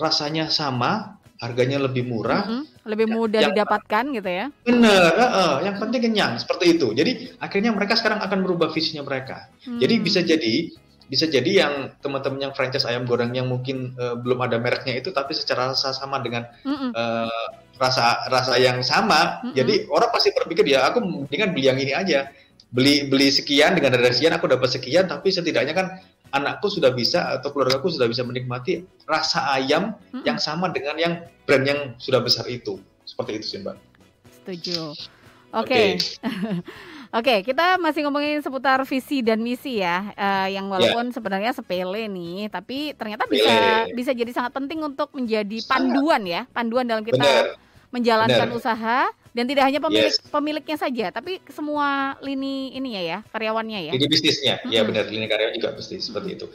[0.00, 2.64] rasanya sama, harganya lebih murah, mm -hmm.
[2.88, 4.46] lebih mudah yang, didapatkan gitu ya?
[4.64, 6.92] Benar, uh, uh, yang penting kenyang seperti itu.
[6.96, 9.48] Jadi akhirnya mereka sekarang akan merubah visinya mereka.
[9.64, 9.80] Hmm.
[9.80, 10.72] Jadi bisa jadi
[11.10, 15.10] bisa jadi yang teman-teman yang franchise ayam goreng yang mungkin uh, belum ada mereknya itu
[15.10, 16.90] tapi secara rasa sama dengan mm -mm.
[16.94, 17.46] Uh,
[17.82, 19.42] rasa rasa yang sama.
[19.42, 19.54] Mm -mm.
[19.58, 22.30] Jadi orang pasti berpikir ya aku mendingan beli yang ini aja.
[22.70, 25.98] Beli beli sekian dengan harga sekian aku dapat sekian tapi setidaknya kan
[26.30, 30.22] anakku sudah bisa atau keluargaku sudah bisa menikmati rasa ayam hmm.
[30.22, 31.14] yang sama dengan yang
[31.44, 32.78] brand yang sudah besar itu.
[33.02, 33.76] Seperti itu sih, Mbak.
[34.40, 34.94] Setuju.
[35.50, 35.66] Oke.
[35.66, 35.88] Okay.
[35.98, 36.30] Oke,
[37.18, 41.14] okay, kita masih ngomongin seputar visi dan misi ya, uh, yang walaupun yeah.
[41.14, 46.86] sebenarnya sepele nih, tapi ternyata bisa bisa jadi sangat penting untuk menjadi panduan ya, panduan
[46.86, 47.58] dalam kita Bener.
[47.90, 48.58] menjalankan Bener.
[48.62, 50.18] usaha dan tidak hanya pemilik yes.
[50.26, 53.92] pemiliknya saja, tapi semua lini ini ya ya karyawannya ya.
[53.94, 54.74] Lini bisnisnya, mm -hmm.
[54.74, 56.46] ya benar lini karyawan juga pasti seperti itu.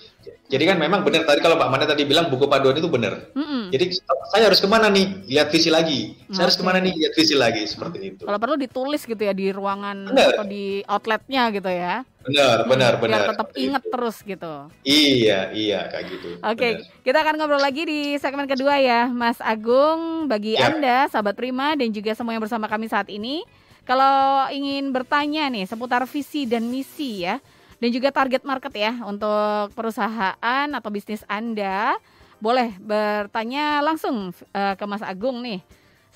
[0.52, 3.32] Jadi kan memang benar tadi kalau Mbak Mana tadi bilang buku panduan itu benar.
[3.34, 3.62] Mm -hmm.
[3.72, 3.86] Jadi
[4.32, 6.20] saya harus ke mana nih lihat visi lagi.
[6.28, 6.44] Saya okay.
[6.44, 8.24] harus ke mana nih lihat visi lagi seperti itu.
[8.28, 10.36] Kalau perlu ditulis gitu ya di ruangan bener.
[10.36, 12.04] atau di outletnya gitu ya.
[12.26, 13.22] Benar, benar, benar.
[13.22, 13.92] Biar tetap inget itu.
[13.94, 14.54] terus gitu.
[14.82, 16.30] Iya, iya kayak gitu.
[16.42, 16.72] Oke, okay,
[17.06, 20.26] kita akan ngobrol lagi di segmen kedua ya, Mas Agung.
[20.26, 20.74] Bagi ya.
[20.74, 23.46] Anda, sahabat Prima dan juga semua yang bersama kami saat ini,
[23.86, 27.38] kalau ingin bertanya nih seputar visi dan misi ya,
[27.78, 31.94] dan juga target market ya untuk perusahaan atau bisnis Anda,
[32.42, 35.62] boleh bertanya langsung uh, ke Mas Agung nih,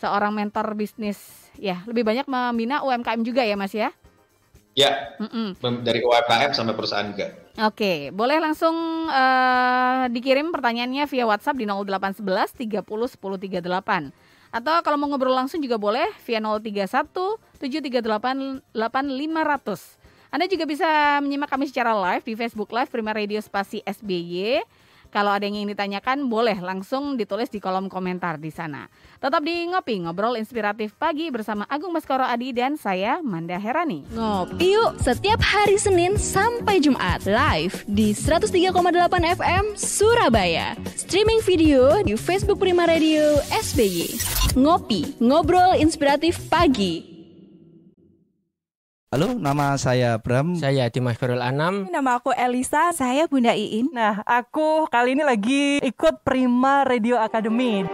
[0.02, 1.22] seorang mentor bisnis
[1.54, 3.93] ya, lebih banyak membina UMKM juga ya Mas ya?
[4.77, 5.58] Ya, Mm-mm.
[5.84, 7.34] dari UMKM sampai perusahaan juga.
[7.60, 8.75] Oke, boleh langsung
[9.12, 14.49] uh, dikirim pertanyaannya via WhatsApp di 0811 30 10 38.
[14.49, 16.88] Atau kalau mau ngobrol langsung juga boleh via 031
[17.60, 19.99] 738 8500.
[20.29, 24.62] Anda juga bisa menyimak kami secara live di Facebook Live Prima Radio Spasi SBY.
[25.10, 28.86] Kalau ada yang ingin ditanyakan, boleh langsung ditulis di kolom komentar di sana.
[29.17, 34.06] Tetap di Ngopi, ngobrol inspiratif pagi bersama Agung Baskoro Adi dan saya, Manda Herani.
[34.13, 38.69] Ngopi yuk, setiap hari Senin sampai Jumat, live di 103,8
[39.41, 40.78] FM Surabaya.
[40.93, 44.15] Streaming video di Facebook Prima Radio SBY.
[44.56, 47.18] Ngopi, ngobrol inspiratif pagi.
[49.10, 50.54] Halo, nama saya Bram.
[50.54, 51.89] Saya Dimas Farul Anam.
[51.89, 52.93] Nama aku Elisa.
[52.93, 53.89] Saya Bunda Iin.
[53.89, 57.89] Nah, aku kali ini lagi ikut Prima Radio Academy.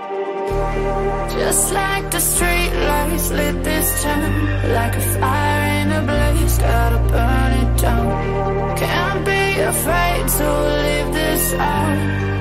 [1.31, 4.31] Just like the street lights lit this town
[4.75, 8.07] Like a fire in a blaze, gotta burn it down
[8.75, 10.47] Can't be afraid to
[10.83, 12.34] leave this out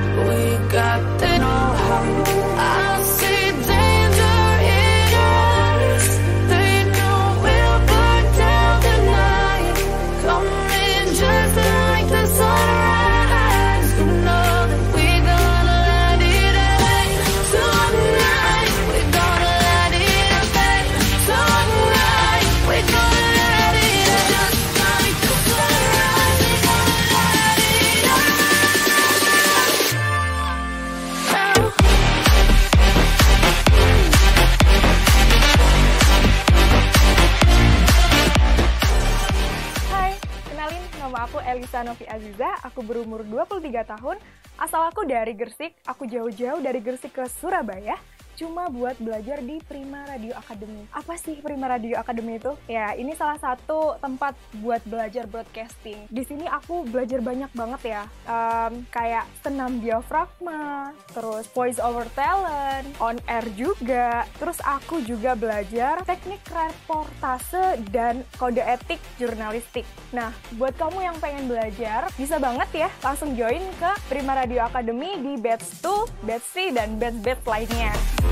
[41.94, 44.18] Novi Aziza, aku berumur 23 tahun,
[44.58, 47.94] asal aku dari Gersik, aku jauh-jauh dari Gersik ke Surabaya,
[48.34, 50.84] cuma buat belajar di Prima Radio Academy.
[50.90, 52.52] Apa sih Prima Radio Academy itu?
[52.66, 56.10] Ya, ini salah satu tempat buat belajar broadcasting.
[56.10, 62.86] Di sini aku belajar banyak banget ya, um, kayak senam diafragma, terus voice over talent,
[62.98, 64.26] on air juga.
[64.38, 69.86] Terus aku juga belajar teknik reportase dan kode etik jurnalistik.
[70.10, 75.18] Nah, buat kamu yang pengen belajar, bisa banget ya langsung join ke Prima Radio Academy
[75.22, 78.23] di batch 2, batch 3, dan batch-batch lainnya.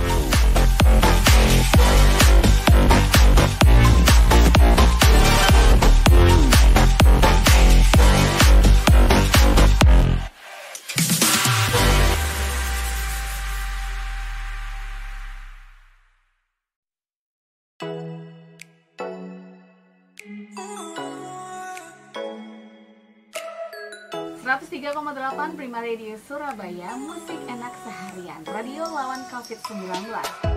[24.83, 28.43] 103,8 Prima Radio Surabaya Musik enak seharian.
[28.45, 30.52] Radio lawan COVID-19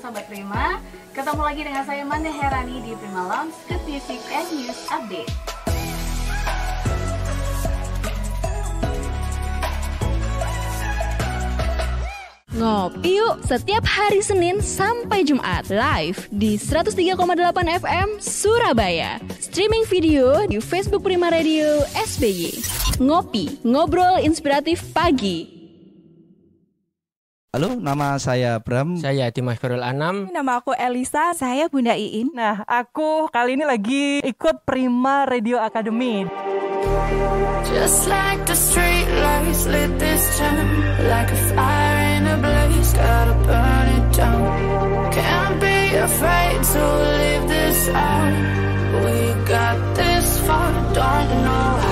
[0.00, 0.80] Sobat Prima
[1.16, 5.56] Ketemu lagi dengan saya Manda Herani di Prima Lounge Good Music and News Update
[12.56, 17.20] Ngopi yuk setiap hari Senin sampai Jumat live di 103,8
[17.84, 19.20] FM Surabaya.
[19.36, 22.56] Streaming video di Facebook Prima Radio SBY.
[23.04, 25.55] Ngopi, ngobrol inspiratif pagi.
[27.56, 29.00] Halo, nama saya Bram.
[29.00, 30.28] Saya Dimas Farul Anam.
[30.28, 31.32] Nama aku Elisa.
[31.32, 32.36] Saya Bunda Iin.
[32.36, 36.28] Nah, aku kali ini lagi ikut Prima Radio Academy.
[37.64, 40.68] Just like the street lights lit this town
[41.08, 44.44] Like a fire in a blaze, gotta burn it down
[45.16, 46.82] Can't be afraid to
[47.16, 48.36] leave this out
[49.00, 51.85] We got this far, don't know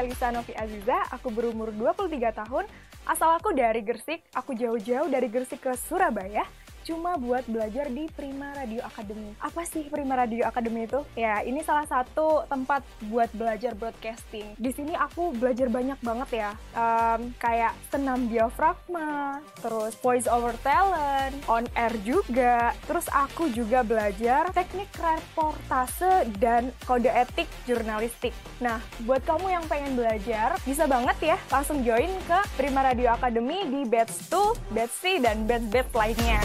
[0.00, 2.64] Elisa Novi Aziza, aku berumur 23 tahun,
[3.04, 6.48] asal aku dari Gersik, aku jauh-jauh dari Gersik ke Surabaya,
[6.84, 9.32] cuma buat belajar di Prima Radio Academy.
[9.40, 11.00] Apa sih Prima Radio Academy itu?
[11.16, 14.56] Ya, ini salah satu tempat buat belajar broadcasting.
[14.56, 21.36] Di sini aku belajar banyak banget ya, um, kayak senam diafragma, terus voice over talent,
[21.46, 22.72] on air juga.
[22.88, 28.32] Terus aku juga belajar teknik reportase dan kode etik jurnalistik.
[28.60, 33.66] Nah, buat kamu yang pengen belajar, bisa banget ya langsung join ke Prima Radio Academy
[33.68, 36.40] di batch 2, batch C, dan batch-batch lainnya.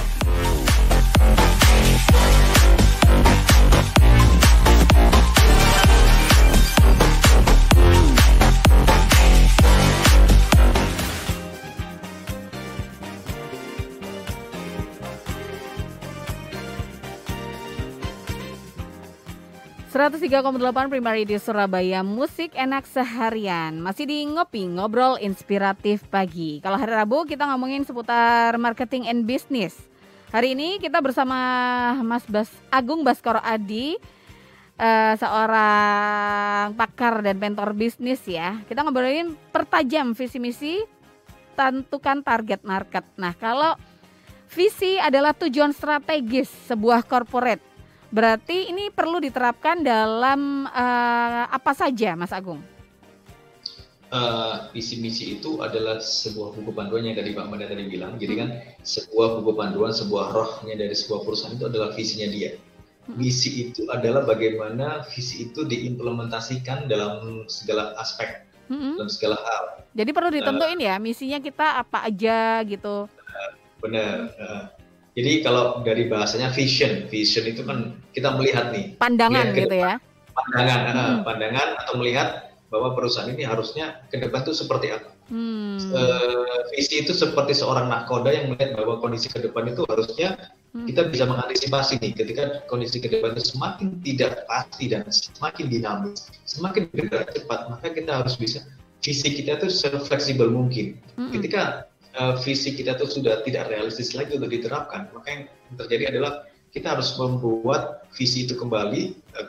[19.95, 23.79] 103,8 Prima Radio Surabaya Musik enak seharian.
[23.79, 26.59] Masih di Ngopi, Ngobrol Inspiratif Pagi.
[26.59, 29.87] Kalau hari Rabu kita ngomongin seputar marketing and business
[30.35, 31.39] Hari ini kita bersama
[32.03, 33.95] Mas Bas Agung Baskoro Adi
[34.75, 40.83] uh, Seorang pakar dan mentor bisnis ya Kita ngobrolin pertajam visi misi
[41.55, 43.79] Tentukan target market Nah kalau
[44.51, 47.63] visi adalah tujuan strategis sebuah corporate
[48.11, 52.74] Berarti ini perlu diterapkan dalam uh, apa saja, Mas Agung?
[54.13, 58.21] Uh, visi misi itu adalah sebuah buku panduan yang tadi Pak Manda tadi bilang.
[58.21, 58.49] Jadi kan
[58.85, 62.53] sebuah buku panduan, sebuah rohnya dari sebuah perusahaan itu adalah visinya dia.
[63.09, 63.63] Misi hmm.
[63.69, 69.01] itu adalah bagaimana visi itu diimplementasikan dalam segala aspek, hmm.
[69.01, 69.63] dalam segala hal.
[69.97, 73.09] Jadi perlu ditentuin uh, ya misinya kita apa aja gitu.
[73.81, 74.31] benar.
[74.37, 74.63] Uh,
[75.15, 78.99] jadi kalau dari bahasanya vision, vision itu kan kita melihat nih.
[78.99, 79.95] Pandangan gitu ya.
[80.35, 81.17] Pandangan, hmm.
[81.23, 85.15] pandangan atau melihat bahwa perusahaan ini harusnya ke depan itu seperti apa.
[85.31, 85.79] Hmm.
[86.75, 90.91] Visi itu seperti seorang nakoda yang melihat bahwa kondisi ke depan itu harusnya hmm.
[90.91, 96.27] kita bisa mengantisipasi nih ketika kondisi ke depan itu semakin tidak pasti dan semakin dinamis,
[96.43, 98.67] semakin bergerak cepat, maka kita harus bisa
[98.99, 99.71] visi kita itu
[100.03, 100.99] fleksibel mungkin.
[101.15, 101.31] Hmm.
[101.31, 101.87] Ketika
[102.19, 105.43] uh, visi kita itu sudah tidak realistis lagi untuk diterapkan, maka yang
[105.79, 109.47] terjadi adalah kita harus membuat visi itu kembali, uh,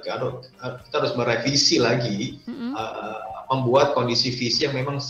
[0.87, 2.71] kita harus merevisi lagi, mm-hmm.
[2.79, 5.03] uh, membuat kondisi visi yang memang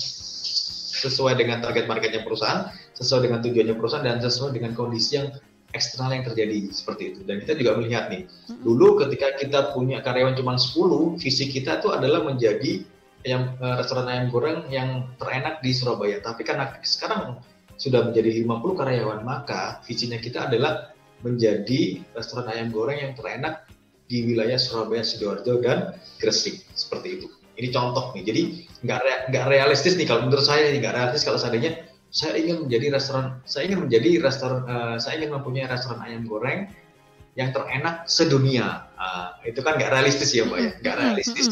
[0.96, 5.28] sesuai dengan target marketnya perusahaan, sesuai dengan tujuannya perusahaan, dan sesuai dengan kondisi yang
[5.76, 7.20] eksternal yang terjadi seperti itu.
[7.28, 8.64] Dan kita juga melihat nih, mm-hmm.
[8.64, 12.80] dulu ketika kita punya karyawan cuma 10, visi kita itu adalah menjadi
[13.28, 16.24] yang uh, restoran ayam goreng yang terenak di Surabaya.
[16.24, 17.44] Tapi karena sekarang
[17.76, 23.68] sudah menjadi 50 karyawan, maka visinya kita adalah menjadi restoran ayam goreng yang terenak
[24.06, 26.62] di wilayah Surabaya, Sidoarjo, dan Gresik.
[26.76, 27.26] Seperti itu.
[27.56, 28.22] Ini contoh nih.
[28.22, 28.42] Jadi
[28.84, 32.96] nggak re, nggak realistis nih kalau menurut saya nggak realistis kalau seandainya saya ingin menjadi
[32.96, 36.70] restoran, saya ingin menjadi restoran, uh, saya ingin mempunyai restoran ayam goreng
[37.36, 38.88] yang terenak sedunia.
[38.96, 40.70] Uh, itu kan nggak realistis ya, Mbak ya.
[40.84, 41.46] Nggak realistis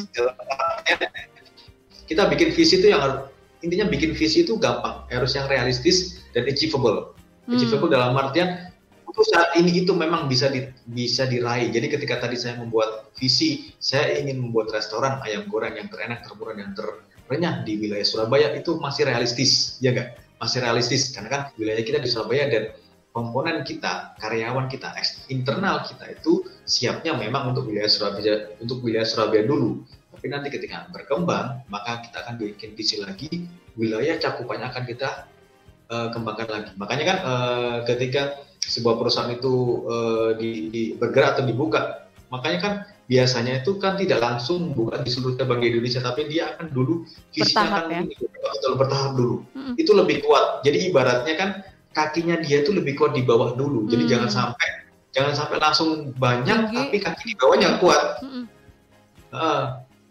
[2.05, 3.29] kita bikin visi itu yang
[3.65, 7.17] intinya bikin visi itu gampang, harus yang realistis dan achievable.
[7.49, 7.57] Hmm.
[7.57, 8.73] Achievable dalam artian
[9.15, 11.71] untuk saat ini itu memang bisa di, bisa diraih.
[11.71, 16.59] Jadi ketika tadi saya membuat visi, saya ingin membuat restoran ayam goreng yang terenak, termurah
[16.59, 20.19] dan terenyah di wilayah Surabaya itu masih realistis, ya enggak?
[20.43, 22.75] Masih realistis karena kan wilayah kita di Surabaya dan
[23.15, 24.91] komponen kita, karyawan kita,
[25.31, 29.87] internal kita itu siapnya memang untuk wilayah Surabaya untuk wilayah Surabaya dulu.
[30.11, 33.47] Tapi nanti ketika berkembang, maka kita akan bikin visi lagi,
[33.79, 35.31] wilayah cakupannya akan kita
[35.91, 36.71] uh, kembangkan lagi.
[36.77, 42.75] Makanya kan uh, ketika sebuah perusahaan itu uh, di, di bergerak atau dibuka, makanya kan
[43.05, 47.05] biasanya itu kan tidak langsung buka di seluruh cabang di Indonesia, tapi dia akan dulu
[47.37, 48.73] visinya akan ya?
[48.81, 49.45] bertahap dulu.
[49.53, 49.75] -hmm.
[49.77, 50.65] Itu lebih kuat.
[50.65, 51.51] Jadi ibaratnya kan
[51.95, 53.87] kakinya dia itu lebih kuat di bawah dulu.
[53.87, 54.11] Jadi hmm.
[54.11, 54.69] jangan sampai
[55.15, 56.77] jangan sampai langsung banyak Tinggi.
[56.91, 58.03] tapi kaki di bawahnya kuat.
[58.21, 58.45] Hmm.
[59.35, 59.65] Uh,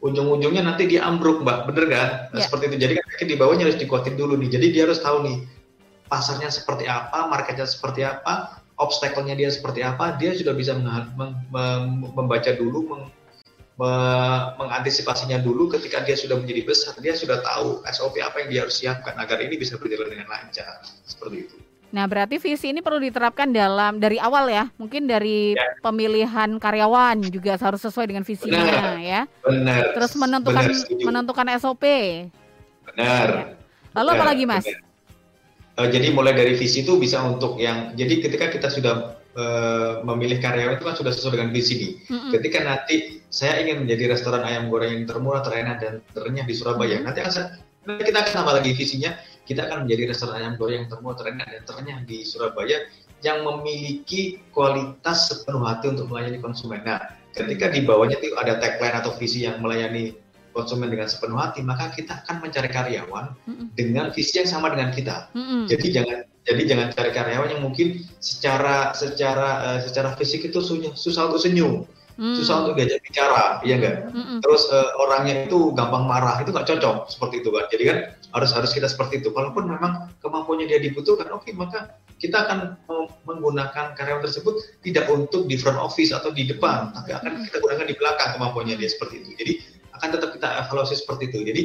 [0.03, 2.09] ujung-ujungnya nanti dia ambruk mbak, bener kan?
[2.31, 2.43] Nah, yeah.
[2.47, 2.77] Seperti itu.
[2.87, 4.49] Jadi kan kaki di bawahnya harus dikuatin dulu nih.
[4.55, 5.37] Jadi dia harus tahu nih
[6.13, 10.13] pasarnya seperti apa, marketnya seperti apa, obstacle-nya dia seperti apa.
[10.21, 13.03] Dia sudah bisa membaca dulu, meng
[14.61, 18.77] mengantisipasinya dulu ketika dia sudah menjadi besar dia sudah tahu SOP apa yang dia harus
[18.77, 21.57] siapkan agar ini bisa berjalan dengan lancar seperti itu.
[21.89, 24.69] Nah, berarti visi ini perlu diterapkan dalam dari awal ya.
[24.77, 25.77] Mungkin dari ya.
[25.81, 29.21] pemilihan karyawan juga harus sesuai dengan visinya benar, ya.
[29.41, 29.81] Benar.
[29.97, 31.83] Terus menentukan benar, menentukan SOP.
[32.93, 33.57] Benar.
[33.93, 34.65] Lalu benar, apa lagi, Mas?
[34.69, 34.92] Benar.
[35.73, 40.37] Uh, jadi mulai dari visi itu bisa untuk yang jadi ketika kita sudah uh, memilih
[40.37, 41.91] karyawan itu kan sudah sesuai dengan visi nih.
[42.13, 42.31] Mm-hmm.
[42.37, 42.95] Ketika nanti
[43.33, 47.05] saya ingin menjadi restoran ayam goreng yang termurah, terenak dan terenyah di Surabaya, mm-hmm.
[47.09, 47.47] nanti akan saya,
[48.05, 49.17] kita akan tambah lagi visinya,
[49.49, 52.77] kita akan menjadi restoran ayam goreng yang termurah, terenak dan terenyah di Surabaya
[53.23, 56.83] yang memiliki kualitas sepenuh hati untuk melayani konsumen.
[56.85, 57.01] Nah,
[57.33, 60.13] ketika di bawahnya itu ada tagline atau visi yang melayani
[60.53, 63.67] konsumen dengan sepenuh hati, maka kita akan mencari karyawan mm -mm.
[63.75, 65.27] dengan visi yang sama dengan kita.
[65.33, 65.61] Mm -mm.
[65.67, 70.61] Jadi jangan jadi jangan cari karyawan yang mungkin secara secara uh, secara fisik itu
[70.93, 71.83] susah untuk senyum,
[72.15, 72.35] mm.
[72.37, 74.13] susah untuk diajak bicara, iya enggak?
[74.13, 74.37] Mm -mm.
[74.45, 77.65] Terus uh, orangnya itu gampang marah, itu nggak cocok seperti itu kan.
[77.73, 77.97] Jadi kan
[78.33, 79.33] harus harus kita seperti itu.
[79.33, 82.79] Kalaupun memang kemampuannya dia dibutuhkan, oke okay, maka kita akan
[83.27, 87.83] menggunakan karyawan tersebut tidak untuk di front office atau di depan, tapi akan kita gunakan
[87.83, 89.29] di belakang kemampuannya dia seperti itu.
[89.35, 89.53] Jadi
[90.03, 91.37] akan tetap kita evaluasi seperti itu.
[91.47, 91.61] Jadi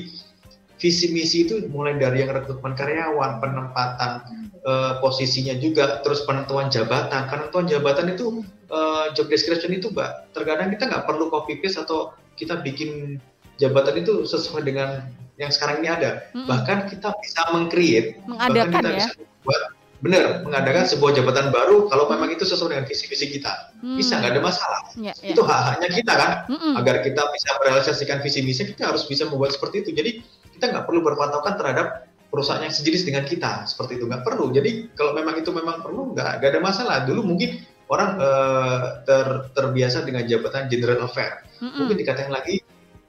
[0.78, 4.22] visi misi itu mulai dari yang rekrutmen karyawan, penempatan
[4.62, 7.26] uh, posisinya juga, terus penentuan jabatan.
[7.26, 10.30] Penentuan jabatan itu uh, job description itu, mbak.
[10.30, 13.18] Terkadang kita nggak perlu copy paste atau kita bikin
[13.58, 15.10] jabatan itu sesuai dengan
[15.42, 16.30] yang sekarang ini ada.
[16.30, 16.46] Hmm.
[16.46, 18.98] Bahkan kita bisa mengcreate, bahkan kita ya?
[19.02, 19.10] bisa
[19.42, 19.62] buat
[19.98, 23.74] benar mengadakan sebuah jabatan baru kalau memang itu sesuai dengan visi-visi kita.
[23.82, 23.98] Hmm.
[23.98, 24.80] bisa nggak ada masalah.
[24.94, 25.34] Ya, ya.
[25.34, 26.30] itu hak-haknya kita kan?
[26.50, 26.74] Hmm.
[26.78, 29.90] agar kita bisa merealisasikan visi misi kita harus bisa membuat seperti itu.
[29.94, 30.10] Jadi
[30.54, 33.66] kita nggak perlu berpatokan terhadap perusahaan yang sejenis dengan kita.
[33.66, 34.54] Seperti itu nggak perlu.
[34.54, 36.96] Jadi kalau memang itu memang perlu nggak nggak ada masalah.
[37.02, 37.58] Dulu mungkin
[37.90, 39.26] orang uh, ter,
[39.56, 41.42] terbiasa dengan jabatan general affair.
[41.58, 41.74] Hmm.
[41.74, 42.62] mungkin dikatakan lagi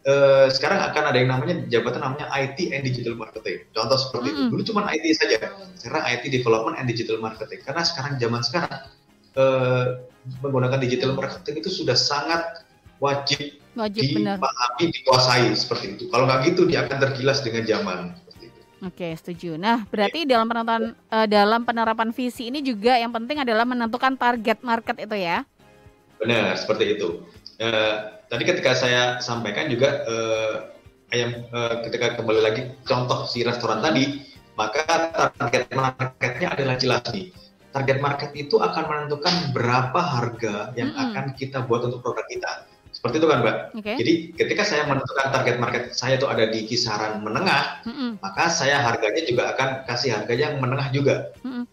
[0.07, 3.67] Uh, sekarang akan ada yang namanya jabatan namanya IT and Digital Marketing.
[3.75, 4.47] Contoh seperti mm -hmm.
[4.47, 4.51] itu.
[4.55, 5.37] Dulu cuma IT saja.
[5.75, 7.59] Sekarang IT Development and Digital Marketing.
[7.67, 8.73] Karena sekarang zaman sekarang
[9.35, 9.85] uh,
[10.43, 12.65] menggunakan digital marketing itu sudah sangat
[12.99, 16.03] wajib, wajib dipahami, dikuasai seperti itu.
[16.11, 17.99] Kalau nggak gitu dia akan tergilas dengan zaman.
[18.79, 19.59] Oke, setuju.
[19.59, 24.63] Nah, berarti dalam penerapan uh, dalam penerapan visi ini juga yang penting adalah menentukan target
[24.63, 25.43] market itu ya.
[26.15, 27.27] Benar, seperti itu.
[27.59, 30.55] Uh, tadi ketika saya sampaikan juga uh,
[31.09, 34.21] ayam uh, ketika kembali lagi contoh si restoran tadi,
[34.53, 34.85] maka
[35.35, 37.33] target marketnya adalah jelas nih.
[37.69, 41.05] Target market itu akan menentukan berapa harga yang mm -hmm.
[41.13, 42.65] akan kita buat untuk produk kita.
[42.89, 43.55] Seperti itu kan, Mbak.
[43.77, 43.95] Okay.
[44.01, 48.11] Jadi ketika saya menentukan target market saya itu ada di kisaran menengah, mm -hmm.
[48.25, 51.29] maka saya harganya juga akan kasih harga yang menengah juga.
[51.45, 51.63] Mm -hmm.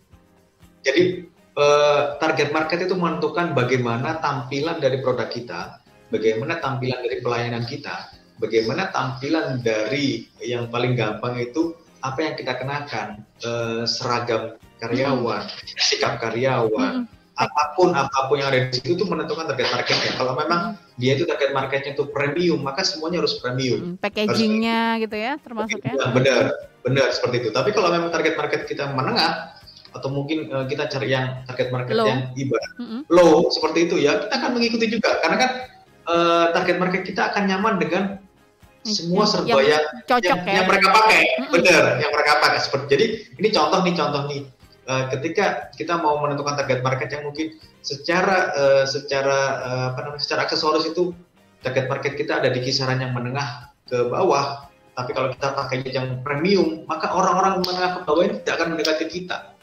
[0.84, 1.02] Jadi
[1.32, 5.80] eh, target market itu menentukan bagaimana tampilan dari produk kita
[6.10, 12.52] bagaimana tampilan dari pelayanan kita, bagaimana tampilan dari yang paling gampang itu apa yang kita
[12.54, 13.08] kenakan,
[13.42, 15.80] eh, seragam karyawan, hmm.
[15.80, 17.34] sikap karyawan, hmm.
[17.36, 20.12] apa pun apa pun yang ada di situ itu menentukan target marketnya.
[20.14, 21.00] Kalau memang hmm.
[21.00, 23.80] dia itu target marketnya itu premium, maka semuanya harus premium.
[23.80, 25.94] Hmm, packagingnya gitu ya, termasuk ya.
[26.12, 26.42] Benar,
[26.84, 27.50] benar seperti itu.
[27.50, 29.56] Tapi kalau memang target market kita menengah,
[29.96, 32.04] atau mungkin uh, kita cari yang target market low.
[32.04, 33.00] yang ibarat mm -hmm.
[33.08, 35.50] low seperti itu ya kita akan mengikuti juga karena kan
[36.06, 38.04] uh, target market kita akan nyaman dengan
[38.86, 40.54] semua serba yang, cocok yang, ya.
[40.62, 41.52] yang mereka pakai, mm-hmm.
[41.58, 42.58] benar, yang mereka pakai.
[42.62, 43.06] Seperti jadi
[43.42, 44.42] ini contoh nih contoh nih.
[44.86, 50.22] Uh, ketika kita mau menentukan target market yang mungkin secara uh, secara uh, apa namanya
[50.22, 51.10] secara aksesoris itu
[51.66, 54.70] target market kita ada di kisaran yang menengah ke bawah.
[54.94, 59.06] Tapi kalau kita pakai yang premium, maka orang-orang menengah ke bawah ini tidak akan mendekati
[59.10, 59.56] kita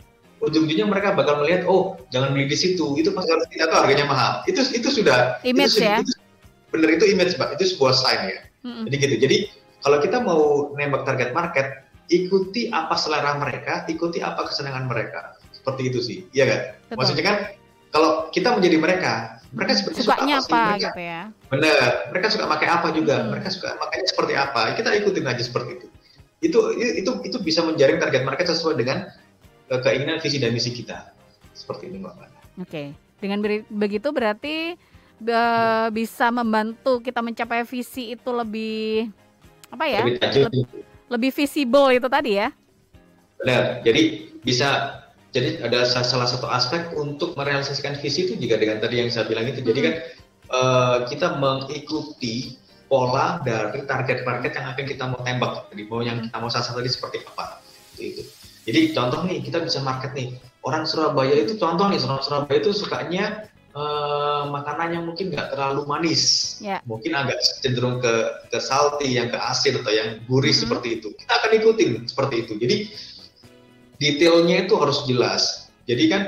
[0.43, 4.05] ujung-ujungnya mereka bakal melihat oh jangan beli di situ itu pasti harus kita tuh harganya
[4.11, 6.13] mahal itu itu sudah image itu, ya itu,
[6.73, 7.55] bener itu image mbak.
[7.55, 8.41] Itu sebuah sign ya.
[8.65, 8.83] Mm-hmm.
[8.89, 9.15] jadi gitu.
[9.21, 9.37] Jadi
[9.83, 15.37] kalau kita mau nembak target market ikuti apa selera mereka ikuti apa kesenangan mereka.
[15.53, 16.17] Seperti itu sih.
[16.33, 16.59] Iya kan
[16.89, 16.95] Betul.
[16.97, 17.37] maksudnya kan
[17.93, 19.13] kalau kita menjadi mereka
[19.53, 20.83] mereka seperti Sukanya suka apa, apa sih?
[20.89, 21.21] gitu ya?
[21.53, 21.87] Bener.
[22.09, 23.15] Mereka suka pakai apa juga.
[23.21, 23.29] Hmm.
[23.37, 24.61] mereka suka makanya seperti apa.
[24.73, 25.87] Kita ikutin aja seperti itu.
[26.43, 29.07] Itu itu itu bisa menjaring target market sesuai dengan
[29.69, 31.13] eh, keinginan visi dan misi kita.
[31.53, 32.17] Seperti ini mbak.
[32.17, 32.27] Oke.
[32.65, 32.87] Okay.
[33.23, 33.39] dengan
[33.71, 34.75] begitu berarti
[35.29, 39.07] uh, bisa membantu kita mencapai visi itu lebih
[39.71, 40.03] apa ya?
[40.03, 40.67] Lebih,
[41.07, 42.49] lebih, visible itu tadi ya.
[43.39, 43.85] Benar.
[43.85, 44.99] Jadi bisa
[45.33, 49.49] jadi ada salah satu aspek untuk merealisasikan visi itu juga dengan tadi yang saya bilang
[49.49, 49.65] itu.
[49.65, 49.93] Jadi kan
[50.53, 52.59] uh, kita mengikuti
[52.91, 55.71] pola dari target market yang akan kita mau tembak.
[55.73, 57.63] Jadi mau yang kita mau sasar tadi seperti apa.
[57.97, 58.21] Itu.
[58.63, 62.71] Jadi contoh nih kita bisa market nih orang Surabaya itu contoh nih orang Surabaya itu
[62.71, 66.79] sukanya uh, makanan yang mungkin nggak terlalu manis, yeah.
[66.85, 68.13] mungkin agak cenderung ke
[68.49, 70.61] ke salty, yang ke asin atau yang gurih mm -hmm.
[70.65, 71.09] seperti itu.
[71.17, 72.53] Kita akan ikutin seperti itu.
[72.61, 72.77] Jadi
[73.97, 75.69] detailnya itu harus jelas.
[75.83, 76.21] Jadi kan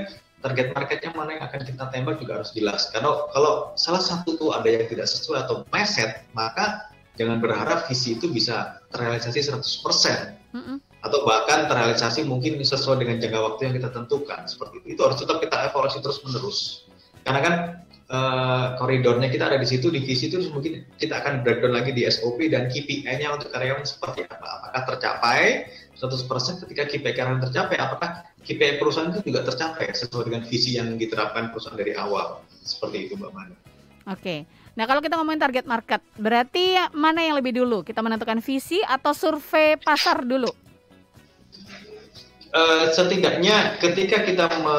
[0.43, 2.93] target marketnya mana yang akan kita tembak juga harus jelas.
[2.93, 8.13] Karena kalau salah satu tuh ada yang tidak sesuai atau meset, maka jangan berharap visi
[8.19, 10.53] itu bisa terrealisasi 100%.
[10.53, 10.77] Mm -hmm.
[11.01, 14.45] Atau bahkan terrealisasi mungkin sesuai dengan jangka waktu yang kita tentukan.
[14.45, 14.97] Seperti itu.
[14.97, 16.84] Itu harus tetap kita evaluasi terus-menerus.
[17.25, 17.53] Karena kan
[18.13, 22.05] uh, koridornya kita ada di situ, di visi itu mungkin kita akan breakdown lagi di
[22.05, 24.61] SOP dan KPI-nya untuk karyawan seperti apa.
[24.61, 25.65] Apakah tercapai
[25.97, 30.95] 100% ketika KPI karyawan tercapai, apakah KPI perusahaan itu juga tercapai sesuai dengan visi yang
[31.01, 32.45] diterapkan perusahaan dari awal.
[32.61, 33.55] Seperti itu Mbak Manu.
[34.05, 34.45] Oke.
[34.75, 37.81] Nah, kalau kita ngomongin target market, berarti mana yang lebih dulu?
[37.81, 40.51] Kita menentukan visi atau survei pasar dulu?
[42.55, 44.77] Uh, setidaknya ketika kita me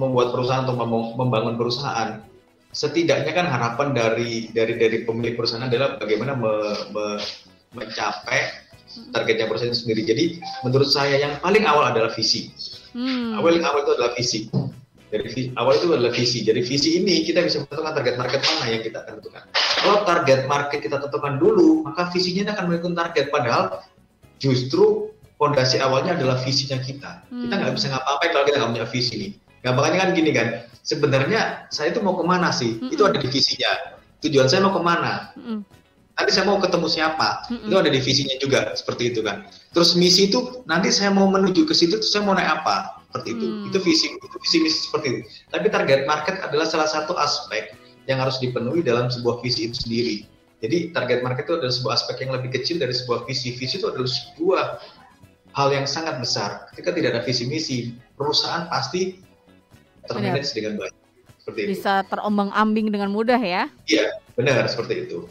[0.00, 0.72] membuat perusahaan atau
[1.12, 2.24] membangun perusahaan,
[2.72, 6.52] setidaknya kan harapan dari dari dari pemilik perusahaan adalah bagaimana me,
[6.88, 7.04] me,
[7.76, 8.64] mencapai
[9.12, 10.08] targetnya perusahaan sendiri.
[10.08, 10.24] Jadi
[10.64, 12.48] menurut saya yang paling awal adalah visi.
[12.96, 13.36] Hmm.
[13.36, 14.48] Awal awal itu adalah visi.
[15.12, 16.40] Dari awal itu adalah visi.
[16.40, 19.42] Jadi visi ini kita bisa menentukan target market mana yang kita akan tentukan.
[19.52, 23.26] Kalau target market kita tentukan dulu, maka visinya akan mengikuti target.
[23.28, 23.84] Padahal
[24.40, 25.11] justru
[25.42, 27.26] fondasi awalnya adalah visinya kita.
[27.26, 27.50] Hmm.
[27.50, 29.32] Kita nggak bisa ngapa-ngapain kalau kita nggak punya visi nih.
[29.66, 30.46] Gampangnya kan gini kan,
[30.86, 32.78] sebenarnya saya itu mau ke mana sih?
[32.78, 32.94] Hmm.
[32.94, 33.98] Itu ada di visinya.
[34.22, 35.34] Tujuan saya mau ke mana?
[35.34, 35.66] Hmm.
[36.14, 37.50] Nanti saya mau ketemu siapa?
[37.50, 37.66] Hmm.
[37.66, 39.50] Itu ada di visinya juga, seperti itu kan.
[39.74, 43.02] Terus misi itu nanti saya mau menuju ke situ, saya mau naik apa?
[43.10, 43.46] Seperti itu.
[43.50, 43.66] Hmm.
[43.66, 45.20] Itu visi, itu visi misi seperti itu.
[45.50, 47.74] Tapi target market adalah salah satu aspek
[48.06, 50.16] yang harus dipenuhi dalam sebuah visi itu sendiri.
[50.62, 53.58] Jadi target market itu adalah sebuah aspek yang lebih kecil dari sebuah visi.
[53.58, 54.64] Visi itu adalah sebuah
[55.52, 56.68] hal yang sangat besar.
[56.72, 57.78] Ketika tidak ada visi misi,
[58.16, 59.20] perusahaan pasti
[60.08, 60.94] termanage dengan baik.
[61.42, 63.66] Seperti Bisa terombang-ambing dengan mudah ya?
[63.90, 65.26] Iya, benar seperti itu.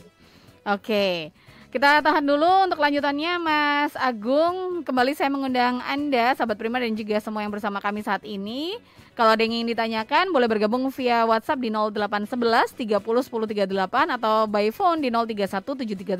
[0.67, 1.31] Oke.
[1.71, 4.83] Kita tahan dulu untuk lanjutannya Mas Agung.
[4.83, 8.75] Kembali saya mengundang Anda, sahabat Prima dan juga semua yang bersama kami saat ini.
[9.15, 14.51] Kalau ada yang ingin ditanyakan, boleh bergabung via WhatsApp di 0811 30 10 38 atau
[14.51, 15.63] by phone di 031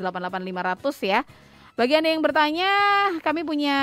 [1.04, 1.20] ya.
[1.72, 2.70] Bagi Anda yang bertanya,
[3.24, 3.78] kami punya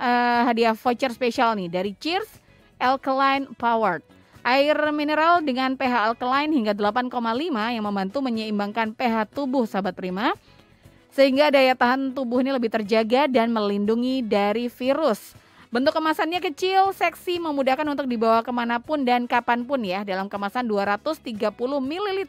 [0.00, 2.40] uh, hadiah voucher spesial nih dari Cheers
[2.80, 4.00] Alkaline Powered.
[4.40, 7.12] Air mineral dengan pH alkaline hingga 8,5
[7.52, 10.32] yang membantu menyeimbangkan pH tubuh sahabat prima.
[11.12, 15.36] Sehingga daya tahan tubuh ini lebih terjaga dan melindungi dari virus.
[15.68, 20.32] Bentuk kemasannya kecil, seksi, memudahkan untuk dibawa ke mana pun dan kapan pun ya dalam
[20.32, 21.20] kemasan 230
[21.76, 22.20] ml.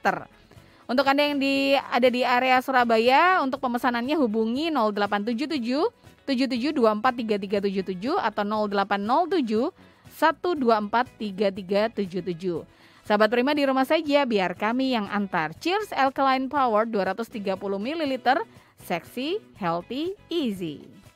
[0.90, 5.86] Untuk Anda yang di ada di area Surabaya, untuk pemesanannya hubungi 0877
[6.26, 9.70] 77243377 atau 0807
[10.10, 12.66] 1243377.
[13.06, 15.54] Sahabat Prima di rumah saja biar kami yang antar.
[15.62, 18.42] Cheers Alkaline Power 230 ml,
[18.82, 20.99] seksi, healthy, easy.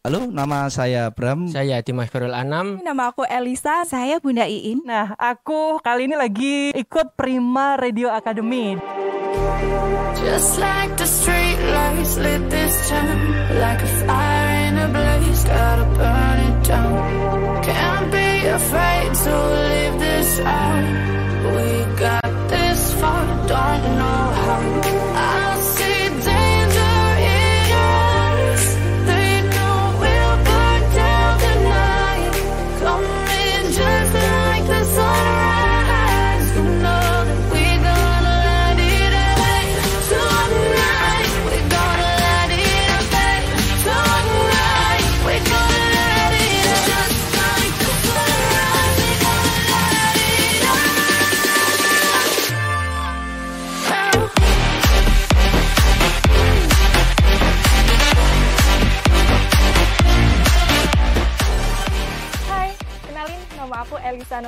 [0.00, 1.52] Halo, nama saya Bram.
[1.52, 2.80] Saya Dimas Ferul Anam.
[2.80, 3.84] Nama aku Elisa.
[3.84, 4.80] Saya Bunda Iin.
[4.80, 8.80] Nah, aku kali ini lagi ikut Prima Radio Academy.
[10.16, 13.18] Just like the street lights lit this town
[13.60, 16.92] Like a fire in a blaze, gotta burn it down
[17.60, 19.34] Can't be afraid to
[19.68, 20.84] leave this out
[21.44, 21.68] We
[22.00, 25.09] got this far, don't know how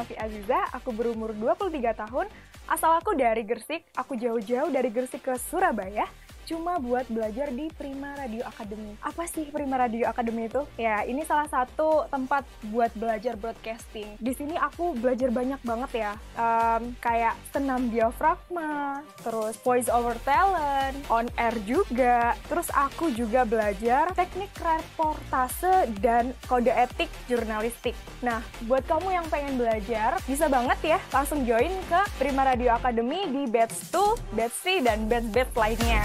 [0.02, 2.26] Novi Aziza, aku berumur 23 tahun,
[2.66, 6.10] asal aku dari Gersik, aku jauh-jauh dari Gersik ke Surabaya,
[6.52, 8.92] cuma buat belajar di Prima Radio Academy.
[9.00, 10.60] Apa sih Prima Radio Academy itu?
[10.76, 14.20] Ya, ini salah satu tempat buat belajar broadcasting.
[14.20, 20.92] Di sini aku belajar banyak banget ya, um, kayak senam diafragma, terus voice over talent,
[21.08, 22.36] on air juga.
[22.44, 27.96] Terus aku juga belajar teknik reportase dan kode etik jurnalistik.
[28.20, 33.24] Nah, buat kamu yang pengen belajar, bisa banget ya langsung join ke Prima Radio Academy
[33.32, 36.04] di batch 2, batch 3, dan batch-batch lainnya.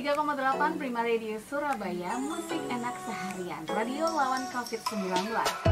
[0.00, 5.69] 103,8 Prima Radio Surabaya, musik enak seharian, radio lawan COVID-19.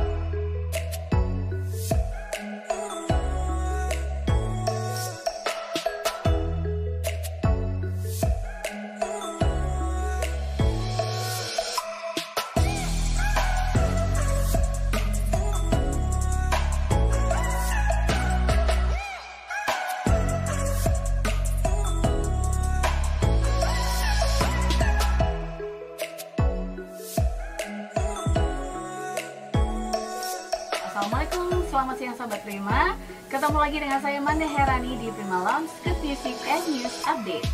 [32.18, 32.98] Sobat Prima
[33.30, 37.46] Ketemu lagi dengan saya Manda Herani di Prima Lounge Good Music and News Update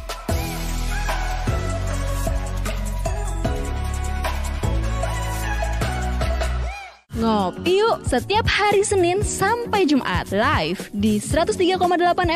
[7.14, 11.78] Ngopi yuk setiap hari Senin sampai Jumat live di 103,8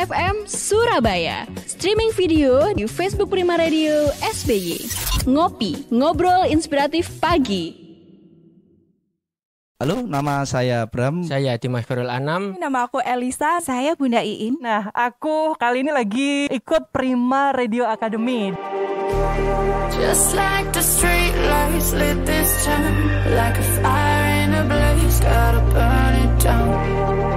[0.07, 1.43] FM Surabaya.
[1.67, 4.79] Streaming video di Facebook Prima Radio SBY.
[5.27, 7.88] Ngopi, ngobrol inspiratif pagi.
[9.79, 11.23] Halo, nama saya Bram.
[11.23, 12.59] Saya Dimas Khairul Anam.
[12.59, 13.63] Nama aku Elisa.
[13.63, 14.59] Saya Bunda Iin.
[14.59, 18.51] Nah, aku kali ini lagi ikut Prima Radio Academy.
[19.95, 22.91] Just like the street lights lit this town
[23.31, 26.71] Like a fire in a blaze, gotta burn it down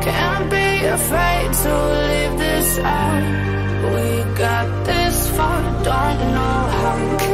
[0.03, 1.72] Can't be afraid to
[2.11, 3.24] leave this out
[3.86, 7.31] We got this far, don't know how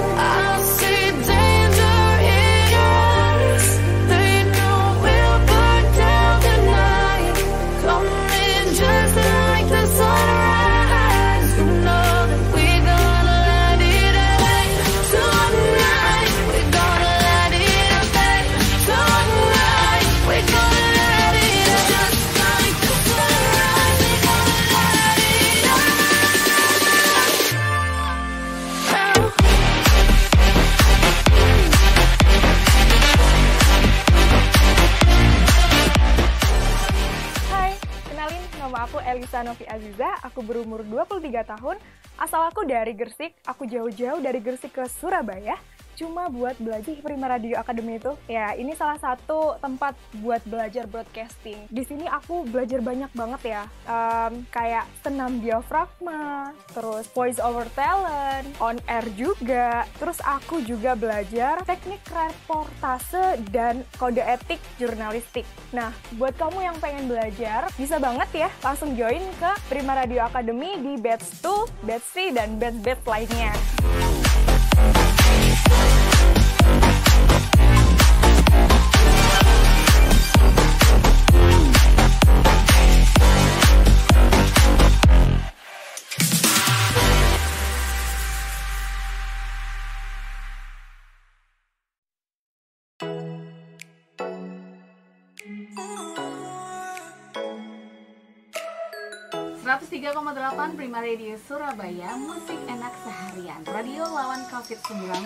[39.09, 41.81] Elisa Novi Aziza, aku berumur 23 tahun,
[42.21, 45.57] asal aku dari Gersik, aku jauh-jauh dari Gersik ke Surabaya,
[45.99, 48.15] cuma buat belajar Prima Radio Academy itu.
[48.31, 51.67] Ya, ini salah satu tempat buat belajar broadcasting.
[51.67, 58.47] Di sini aku belajar banyak banget ya, um, kayak senam diafragma, terus voice over talent,
[58.63, 59.83] on air juga.
[59.99, 65.45] Terus aku juga belajar teknik reportase dan kode etik jurnalistik.
[65.75, 70.79] Nah, buat kamu yang pengen belajar, bisa banget ya langsung join ke Prima Radio Academy
[70.79, 74.08] di batch 2, batch 3, dan batch-batch lainnya.
[100.29, 105.25] 103,8 Prima Radio Surabaya, musik enak seharian, radio lawan COVID-19.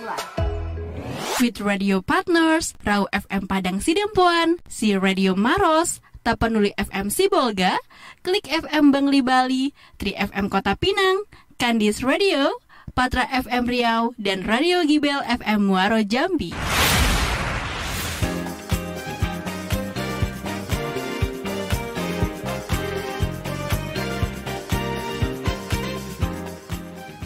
[1.42, 7.82] With radio partners, Rau FM Padang Sidempuan, Si Radio Maros, Tapanuli FM Sibolga,
[8.22, 11.26] Klik FM Bangli Bali, Tri FM Kota Pinang,
[11.58, 12.54] Kandis Radio,
[12.94, 16.54] Patra FM Riau, dan Radio Gibel FM Muaro Jambi.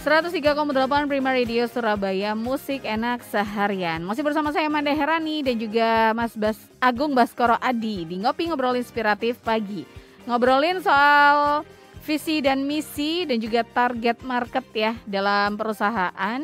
[0.06, 3.98] 103,8 Prima Radio Surabaya Musik enak seharian.
[4.06, 8.78] Masih bersama saya Manda Herani dan juga Mas Bas Agung Baskoro Adi Di Ngopi Ngobrol
[8.78, 9.82] Inspiratif Pagi.
[10.22, 11.66] Ngobrolin soal
[12.06, 16.38] visi dan misi dan juga target market ya dalam perusahaan.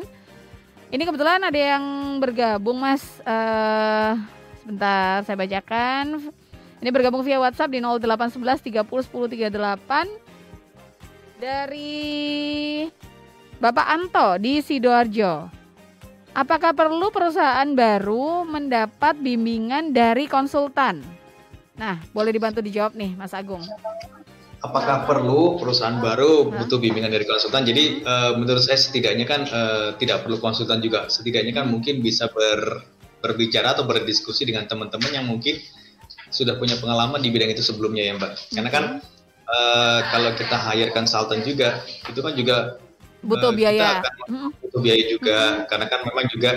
[0.91, 3.23] Ini kebetulan ada yang bergabung Mas.
[3.23, 4.19] Uh,
[4.59, 6.19] Sebentar saya bacakan.
[6.83, 12.03] Ini bergabung via WhatsApp di 0811 30 10 38 Dari
[13.63, 15.47] Bapak Anto di Sidoarjo.
[16.35, 20.99] Apakah perlu perusahaan baru mendapat bimbingan dari konsultan?
[21.79, 23.63] Nah, boleh dibantu dijawab nih, Mas Agung.
[24.59, 27.63] Apakah perlu perusahaan baru butuh bimbingan dari konsultan?
[27.63, 31.07] Jadi uh, menurut saya setidaknya kan uh, tidak perlu konsultan juga.
[31.07, 32.83] Setidaknya kan mungkin bisa ber,
[33.23, 35.55] berbicara atau berdiskusi dengan teman-teman yang mungkin
[36.35, 38.59] sudah punya pengalaman di bidang itu sebelumnya ya Mbak.
[38.59, 38.83] Karena kan
[39.47, 41.79] uh, kalau kita hire konsultan juga,
[42.11, 42.83] itu kan juga
[43.23, 44.03] butuh uh, biaya.
[44.61, 45.59] butuh biaya juga hmm.
[45.71, 46.51] karena kan memang juga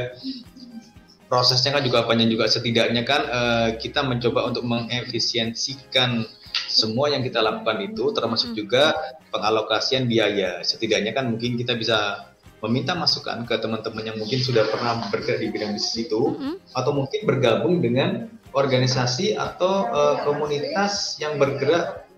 [1.27, 6.27] prosesnya kan juga panjang juga setidaknya kan uh, kita mencoba untuk mengefisiensikan
[6.71, 8.59] semua yang kita lakukan itu termasuk hmm.
[8.59, 8.95] juga
[9.35, 12.31] pengalokasian biaya setidaknya kan mungkin kita bisa
[12.65, 16.55] meminta masukan ke teman-teman yang mungkin sudah pernah bergerak di bidang bisnis itu mm -hmm.
[16.73, 22.09] atau mungkin bergabung dengan organisasi atau uh, komunitas yang bergerak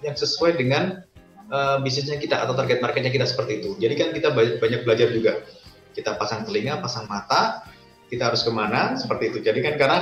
[0.00, 1.05] yang sesuai dengan
[1.50, 3.70] uh, bisnisnya kita atau target marketnya kita seperti itu.
[3.78, 5.42] Jadi kan kita banyak, belajar juga.
[5.96, 7.64] Kita pasang telinga, pasang mata,
[8.12, 9.38] kita harus ke mana seperti itu.
[9.40, 9.98] Jadi kan karena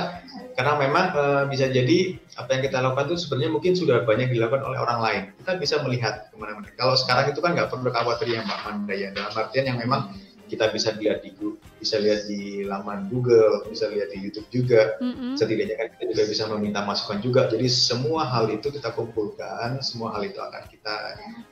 [0.55, 4.63] karena memang uh, bisa jadi apa yang kita lakukan itu sebenarnya mungkin sudah banyak dilakukan
[4.63, 5.21] oleh orang lain.
[5.39, 6.67] Kita bisa melihat ke mana-mana.
[6.75, 9.09] Kalau sekarang itu kan nggak perlu khawatir ya Mbak Manda ya.
[9.15, 10.11] Dalam artian yang memang
[10.45, 11.33] kita bisa lihat di
[11.81, 14.97] bisa lihat di laman Google, bisa lihat di YouTube juga.
[15.01, 15.33] Mm-hmm.
[15.37, 17.49] Setidaknya kan kita juga bisa meminta masukan juga.
[17.49, 20.95] Jadi semua hal itu kita kumpulkan, semua hal itu akan kita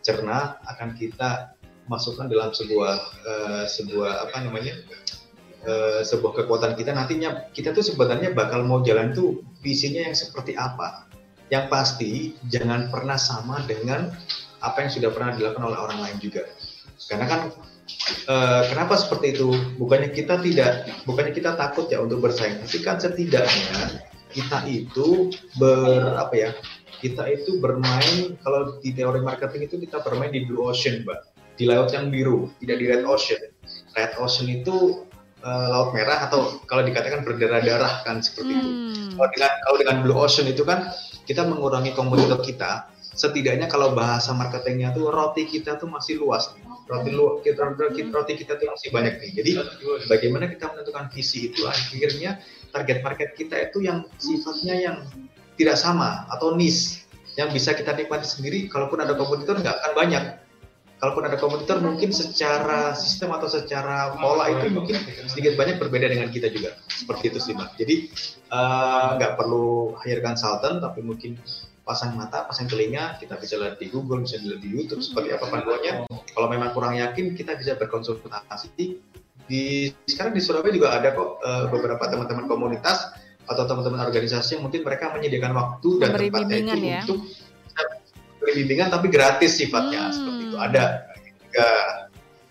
[0.06, 1.54] cerna, akan kita
[1.92, 2.96] masukkan dalam sebuah
[3.28, 4.74] uh, sebuah apa namanya
[5.68, 6.96] uh, sebuah kekuatan kita.
[6.96, 11.10] Nantinya kita tuh sebenarnya bakal mau jalan tuh visinya yang seperti apa.
[11.52, 12.12] Yang pasti
[12.50, 14.10] jangan pernah sama dengan
[14.64, 16.48] apa yang sudah pernah dilakukan oleh orang lain juga.
[17.04, 17.42] Karena kan
[18.28, 19.50] uh, kenapa seperti itu?
[19.80, 24.04] Bukannya kita tidak, bukannya kita takut ya untuk bersaing, tapi kan setidaknya
[24.34, 25.30] kita itu
[25.60, 26.50] ber apa ya?
[27.04, 31.20] Kita itu bermain kalau di teori marketing itu kita bermain di blue ocean, mbak,
[31.60, 33.44] di laut yang biru, tidak di red ocean.
[33.92, 35.04] Red ocean itu
[35.44, 38.60] uh, laut merah atau kalau dikatakan berdarah-darah kan seperti hmm.
[38.60, 38.72] itu.
[39.20, 40.96] Kalau dengan kalau dengan blue ocean itu kan
[41.28, 42.88] kita mengurangi kompetitor kita.
[43.14, 47.76] Setidaknya kalau bahasa marketingnya tuh roti kita tuh masih luas nih roti lu kita
[48.12, 49.32] roti kita tuh masih banyak nih.
[49.40, 49.52] Jadi
[50.12, 52.44] bagaimana kita menentukan visi itu akhirnya
[52.76, 54.98] target market kita itu yang sifatnya yang
[55.56, 57.06] tidak sama atau niche
[57.40, 58.68] yang bisa kita nikmati sendiri.
[58.68, 60.24] Kalaupun ada kompetitor nggak akan banyak.
[61.02, 64.96] Kalaupun ada kompetitor mungkin secara sistem atau secara pola itu mungkin
[65.28, 66.80] sedikit banyak berbeda dengan kita juga.
[66.88, 67.76] Seperti itu sih mbak.
[67.76, 67.96] Jadi
[68.48, 71.36] eh, nggak uh, perlu hire consultant tapi mungkin
[71.84, 75.52] pasang mata, pasang telinga, kita bisa lihat di Google, bisa lihat di YouTube seperti apa
[75.52, 76.08] panduannya.
[76.08, 79.00] Kalau memang kurang yakin, kita bisa berkonsultasi.
[79.44, 83.12] Di sekarang di Surabaya juga ada kok uh, beberapa teman-teman komunitas
[83.44, 87.02] atau teman-teman organisasi yang mungkin mereka menyediakan waktu dan Memberi tempatnya itu ya?
[87.04, 87.20] untuk
[88.40, 90.14] beri bimbingan tapi gratis sifatnya hmm.
[90.16, 90.84] seperti itu ada
[91.54, 91.70] juga.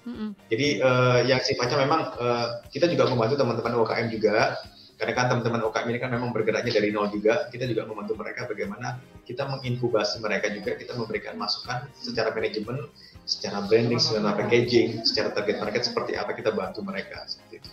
[0.03, 0.35] Hmm.
[0.51, 4.59] Jadi uh, yang sifatnya memang uh, kita juga membantu teman-teman UKM juga
[5.03, 8.47] karena kan teman-teman UKM ini kan memang bergeraknya dari nol juga kita juga membantu mereka
[8.47, 12.87] bagaimana kita menginkubasi mereka juga kita memberikan masukan secara manajemen
[13.27, 17.71] secara branding secara packaging secara target market seperti apa kita bantu mereka seperti itu.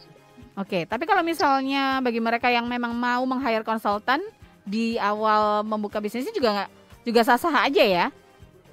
[0.58, 4.26] Oke, tapi kalau misalnya bagi mereka yang memang mau meng-hire konsultan
[4.66, 6.70] di awal membuka bisnisnya juga nggak
[7.06, 8.06] juga sah-sah aja ya?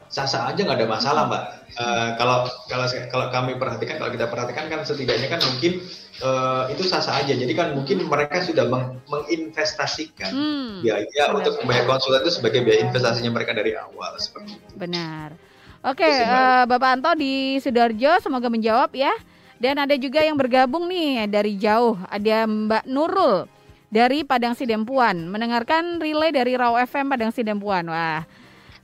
[0.08, 1.42] Sah-sah aja nggak ada masalah mbak.
[1.76, 5.84] Uh, kalau kalau kalau kami perhatikan kalau kita perhatikan kan setidaknya kan mungkin
[6.22, 7.32] uh, itu sah-sah aja.
[7.34, 12.60] Jadi kan mungkin mereka sudah meng menginvestasikan hmm, biaya benar, untuk membayar konsultan itu sebagai
[12.64, 14.72] biaya investasinya mereka dari awal seperti itu.
[14.76, 15.36] Benar.
[15.86, 19.12] Oke, okay, uh, Bapak Anto di Sidoarjo semoga menjawab ya.
[19.56, 21.96] Dan ada juga yang bergabung nih dari jauh.
[22.12, 23.48] Ada Mbak Nurul
[23.88, 27.88] dari Padang Sidempuan mendengarkan relay dari Raw FM Padang Sidempuan.
[27.88, 28.28] Wah,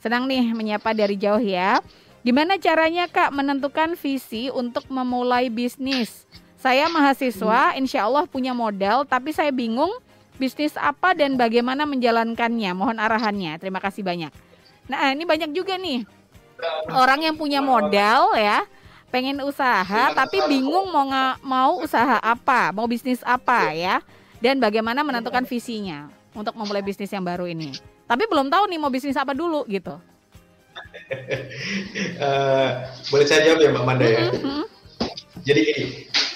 [0.00, 1.82] senang nih menyapa dari jauh ya.
[2.22, 6.22] Gimana caranya Kak menentukan visi untuk memulai bisnis?
[6.62, 9.90] Saya mahasiswa, insya Allah punya modal, tapi saya bingung
[10.38, 12.70] bisnis apa dan bagaimana menjalankannya.
[12.70, 13.58] Mohon arahannya.
[13.58, 14.30] Terima kasih banyak.
[14.86, 16.06] Nah, ini banyak juga nih
[16.94, 18.62] orang yang punya modal ya,
[19.10, 23.98] pengen usaha tapi bingung mau nggak mau usaha apa, mau bisnis apa ya,
[24.38, 27.74] dan bagaimana menentukan visinya untuk memulai bisnis yang baru ini.
[28.06, 29.98] Tapi belum tahu nih mau bisnis apa dulu gitu.
[32.22, 32.68] uh,
[33.10, 34.30] boleh saya jawab ya Mbak Manda ya.
[34.30, 34.81] Mm -hmm.
[35.42, 35.84] Jadi gini,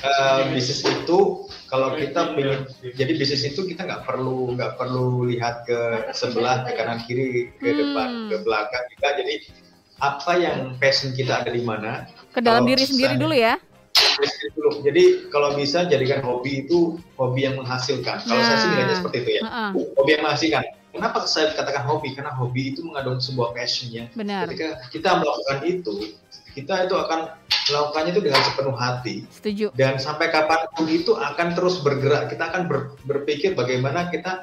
[0.03, 5.67] uh, bisnis itu kalau kita ingin jadi bisnis itu kita nggak perlu nggak perlu lihat
[5.67, 7.79] ke sebelah ke kanan kiri ke hmm.
[7.79, 9.35] depan ke belakang juga jadi
[9.97, 13.59] apa yang passion kita ada di mana ke dalam diri sendiri dulu ya
[14.57, 14.85] dulu.
[14.85, 18.25] Jadi kalau bisa jadikan hobi itu hobi yang menghasilkan.
[18.25, 18.47] Kalau nah.
[18.49, 19.43] saya sih nilainya seperti itu ya.
[19.45, 19.71] Uh-uh.
[19.97, 20.65] Hobi yang menghasilkan.
[20.97, 22.17] Kenapa saya katakan hobi?
[22.17, 24.09] Karena hobi itu mengandung sebuah passion ya.
[24.17, 24.49] Benar.
[24.49, 26.17] Ketika kita melakukan itu,
[26.57, 27.37] kita itu akan
[27.69, 29.17] melakukannya itu dengan sepenuh hati.
[29.29, 29.67] Setuju.
[29.77, 32.33] Dan sampai kapan pun itu akan terus bergerak.
[32.33, 34.41] Kita akan ber, berpikir bagaimana kita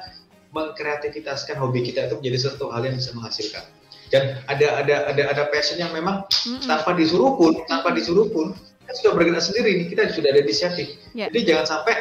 [0.54, 3.66] mengkreativitaskan hobi kita itu menjadi sesuatu hal yang bisa menghasilkan.
[4.14, 6.70] Dan ada ada ada ada passion yang memang mm-hmm.
[6.70, 9.86] tanpa disuruh pun, tanpa disuruh pun kita sudah bergerak sendiri nih.
[9.90, 10.86] Kita sudah ada inisiatif.
[11.18, 11.34] Yeah.
[11.34, 11.94] Jadi jangan sampai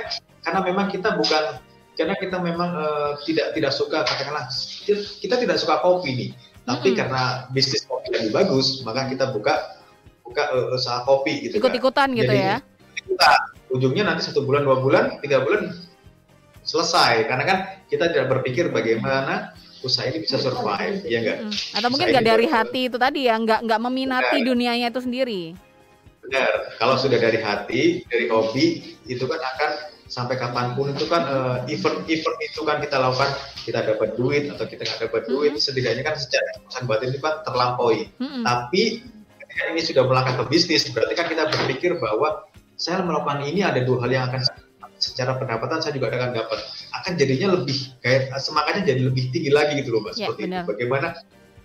[0.46, 1.58] karena memang kita bukan
[1.94, 4.50] karena kita memang uh, tidak tidak suka katakanlah
[5.22, 6.32] kita tidak suka kopi nih.
[6.64, 7.00] Tapi mm-hmm.
[7.00, 9.84] karena bisnis kopi lebih bagus, maka kita buka
[10.24, 12.18] buka uh, usaha kopi gitu ikut-ikutan kan.
[12.18, 12.56] gitu Jadi, ya
[13.04, 13.40] ikutan
[13.70, 15.76] ujungnya nanti satu bulan dua bulan tiga bulan
[16.64, 17.58] selesai karena kan
[17.92, 19.52] kita tidak berpikir bagaimana
[19.84, 21.78] usaha ini bisa survive ya enggak hmm.
[21.78, 25.44] atau mungkin nggak dari hati itu tadi ya nggak nggak meminati nah, dunianya itu sendiri
[26.24, 26.80] Benar.
[26.80, 29.72] Kalau sudah dari hati, dari hobi, itu kan akan
[30.14, 33.34] sampai kapan pun itu kan uh, event event itu kan kita lakukan
[33.66, 35.66] kita dapat duit atau kita nggak dapat duit mm -hmm.
[35.66, 38.44] setidaknya kan secara kepuasan batin itu kan terlampaui mm -hmm.
[38.46, 38.82] tapi
[39.42, 42.46] ketika ini sudah melangkah ke bisnis berarti kan kita berpikir bahwa
[42.78, 44.46] saya melakukan ini ada dua hal yang akan
[45.02, 46.60] secara pendapatan saya juga akan dapat
[46.94, 50.62] akan jadinya lebih kayak semangatnya jadi lebih tinggi lagi gitu loh mbak ya, seperti benar.
[50.62, 51.08] itu bagaimana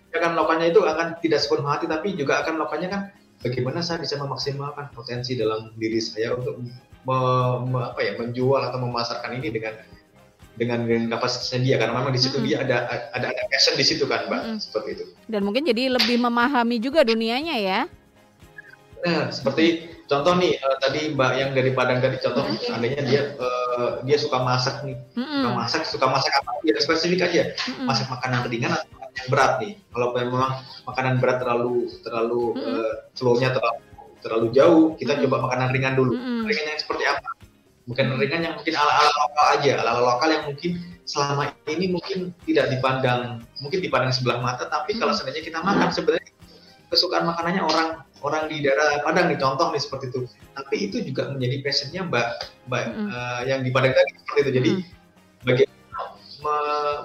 [0.08, 3.00] akan melakukannya itu akan tidak sepenuh hati tapi juga akan melakukannya kan
[3.44, 6.64] bagaimana saya bisa memaksimalkan potensi dalam diri saya untuk
[7.08, 7.18] me,
[7.64, 9.74] me, apa ya menjual atau memasarkan ini dengan
[10.58, 12.50] dengan dengan kapasitasnya dia karena memang di situ mm -hmm.
[12.50, 12.76] dia ada
[13.14, 14.58] ada ada passion di situ kan mbak mm -hmm.
[14.60, 17.80] seperti itu dan mungkin jadi lebih memahami juga dunianya ya
[19.06, 22.76] nah seperti contoh nih uh, tadi mbak yang dari Padang tadi contoh mm -hmm.
[22.76, 25.38] adanya dia uh, dia suka masak nih mm -hmm.
[25.38, 27.86] suka masak suka masak apa dia spesifik aja mm -hmm.
[27.86, 30.52] masak makanan ringan atau yang berat nih kalau memang
[30.84, 32.74] makanan berat terlalu terlalu mm -hmm.
[32.74, 33.87] uh, flow-nya terlalu
[34.20, 37.28] terlalu jauh kita mm coba makanan ringan dulu mm ringan yang seperti apa
[37.88, 40.70] bukan ringan yang mungkin ala-ala lokal aja ala-ala lokal yang mungkin
[41.08, 45.00] selama ini mungkin tidak dipandang mungkin dipandang sebelah mata tapi hmm.
[45.00, 46.28] kalau seandainya kita makan sebenarnya
[46.92, 47.88] kesukaan makanannya orang
[48.20, 50.20] orang di daerah Padang nih contoh nih seperti itu
[50.52, 52.28] tapi itu juga menjadi passionnya mbak
[52.68, 53.08] mbak hmm.
[53.08, 54.84] uh, yang di Padang tadi seperti itu jadi hmm.
[55.48, 56.00] bagaimana
[56.38, 56.56] me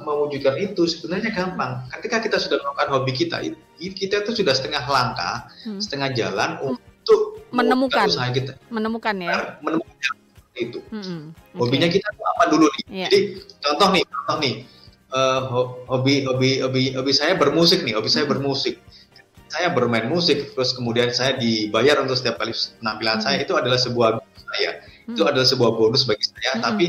[0.03, 3.37] mewujudkan itu sebenarnya gampang ketika kita sudah melakukan hobi kita
[3.79, 5.79] kita itu sudah setengah langkah hmm.
[5.79, 6.75] setengah jalan hmm.
[7.03, 10.15] Untuk menemukan kita menemukan ya menemukan
[10.57, 10.79] itu.
[10.93, 11.57] Hmm, okay.
[11.57, 12.83] Hobinya kita apa dulu nih?
[12.85, 13.09] Yeah.
[13.09, 13.19] Jadi
[13.61, 14.53] contoh nih, contoh nih,
[15.13, 15.41] uh,
[15.89, 18.77] hobi hobi hobi hobi saya bermusik nih, hobi saya bermusik.
[19.49, 23.25] Saya bermain musik, terus kemudian saya dibayar untuk setiap kali penampilan hmm.
[23.25, 25.13] saya itu adalah sebuah saya, hmm.
[25.13, 26.57] itu adalah sebuah bonus bagi saya.
[26.57, 26.61] Hmm.
[26.65, 26.85] Tapi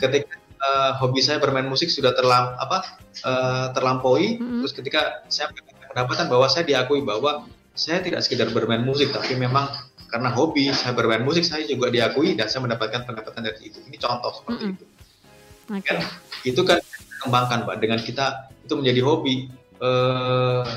[0.00, 0.32] ketika
[0.64, 4.64] uh, hobi saya bermain musik sudah terlam apa uh, terlampaui, hmm.
[4.64, 5.52] terus ketika saya
[5.92, 7.44] pendapatan bahwa saya diakui bahwa
[7.76, 9.68] saya tidak sekedar bermain musik, tapi memang
[10.08, 14.00] karena hobi saya bermain musik saya juga diakui dan saya mendapatkan pendapatan dari itu ini
[14.00, 14.76] contoh seperti mm -hmm.
[14.80, 14.84] itu.
[15.66, 15.82] Okay.
[15.84, 15.98] kan?
[16.46, 16.78] Itu kan
[17.26, 17.76] kembangkan pak.
[17.82, 18.26] Dengan kita
[18.64, 19.50] itu menjadi hobi.
[19.76, 19.90] E,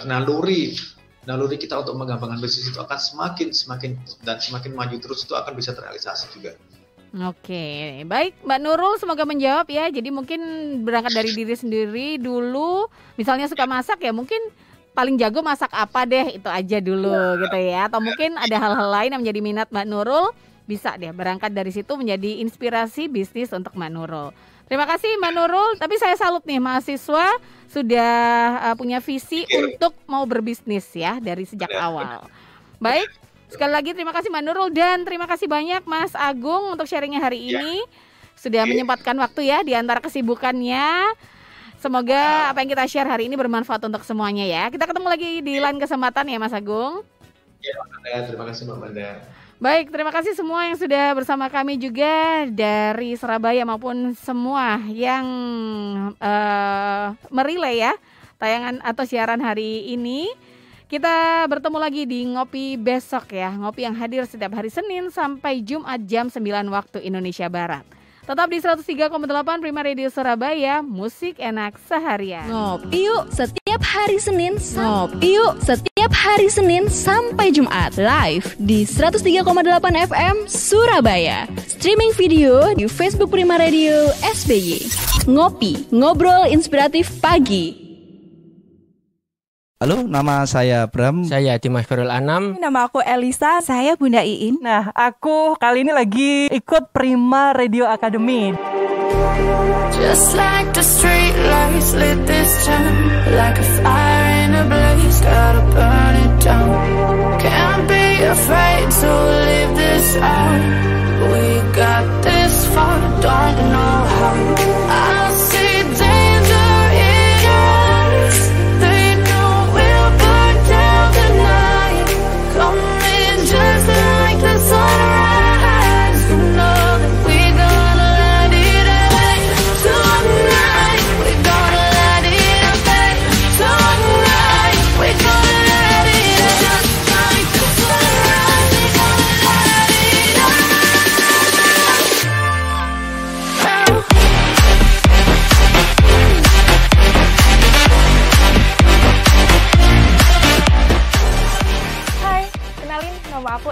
[0.04, 0.76] naluri
[1.24, 3.96] naluri kita untuk mengembangkan bisnis itu akan semakin semakin
[4.28, 6.58] dan semakin maju terus itu akan bisa terrealisasi juga.
[7.10, 9.90] Oke, baik Mbak Nurul semoga menjawab ya.
[9.90, 10.42] Jadi mungkin
[10.86, 12.86] berangkat dari diri sendiri dulu,
[13.18, 14.38] misalnya suka masak ya mungkin
[14.94, 17.42] paling jago masak apa deh itu aja dulu ya.
[17.46, 20.34] gitu ya atau mungkin ada hal-hal lain yang menjadi minat Mbak Nurul
[20.70, 24.30] bisa deh berangkat dari situ menjadi inspirasi bisnis untuk Mbak Nurul.
[24.70, 27.26] Terima kasih Mbak Nurul, tapi saya salut nih mahasiswa
[27.74, 28.14] sudah
[28.70, 32.30] uh, punya visi untuk mau berbisnis ya dari sejak awal.
[32.78, 33.10] Baik,
[33.50, 37.50] sekali lagi terima kasih Mbak Nurul dan terima kasih banyak Mas Agung untuk sharingnya hari
[37.50, 37.58] ya.
[37.58, 37.82] ini.
[38.38, 41.18] Sudah menyempatkan waktu ya di antara kesibukannya.
[41.80, 44.68] Semoga apa yang kita share hari ini bermanfaat untuk semuanya ya.
[44.68, 47.08] Kita ketemu lagi di lain kesempatan ya Mas Agung.
[48.04, 49.10] Ya, terima kasih Mbak Manda.
[49.60, 55.24] Baik, terima kasih semua yang sudah bersama kami juga dari Surabaya maupun semua yang
[56.20, 57.96] uh, merilai ya
[58.40, 60.32] tayangan atau siaran hari ini.
[60.92, 63.56] Kita bertemu lagi di Ngopi besok ya.
[63.56, 67.99] Ngopi yang hadir setiap hari Senin sampai Jumat jam 9 waktu Indonesia Barat.
[68.30, 72.46] Tetap di 103,8 Prima Radio Surabaya, musik enak seharian.
[72.46, 74.54] Ngopi yuk setiap hari Senin.
[74.54, 81.50] Ngopi yuk setiap hari Senin sampai Jumat live di 103,8 FM Surabaya.
[81.58, 84.78] Streaming video di Facebook Prima Radio SBY.
[85.26, 87.89] Ngopi, ngobrol inspiratif pagi.
[89.80, 91.24] Halo, nama saya Bram.
[91.24, 92.60] Saya Dimas Ferul Anam.
[92.60, 93.64] Nama aku Elisa.
[93.64, 94.60] Saya Bunda Iin.
[94.60, 98.52] Nah, aku kali ini lagi ikut Prima Radio Academy.
[99.96, 102.96] Just like the street lights lit this town
[103.32, 106.72] Like a fire in a blaze, gotta burn it down
[107.40, 109.12] Can't be afraid to
[109.48, 110.64] leave this out
[111.24, 114.69] We got this far, don't know how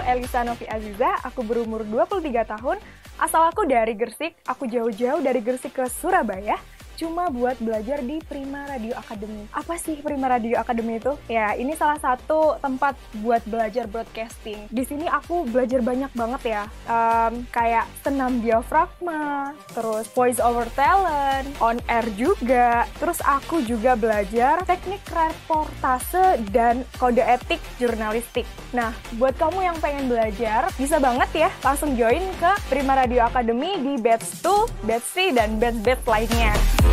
[0.08, 2.80] Elisa Novi Aziza, aku berumur 23 tahun,
[3.20, 6.56] asal aku dari Gersik, aku jauh-jauh dari Gersik ke Surabaya,
[6.98, 9.46] cuma buat belajar di Prima Radio Academy.
[9.54, 11.14] Apa sih Prima Radio Academy itu?
[11.30, 14.66] Ya, ini salah satu tempat buat belajar broadcasting.
[14.66, 21.46] Di sini aku belajar banyak banget ya, um, kayak senam diafragma, terus voice over talent,
[21.62, 22.90] on air juga.
[22.98, 28.44] Terus aku juga belajar teknik reportase dan kode etik jurnalistik.
[28.74, 33.78] Nah, buat kamu yang pengen belajar, bisa banget ya langsung join ke Prima Radio Academy
[33.78, 36.87] di batch 2, batch 3, dan batch-batch lainnya.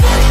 [0.00, 0.29] Thank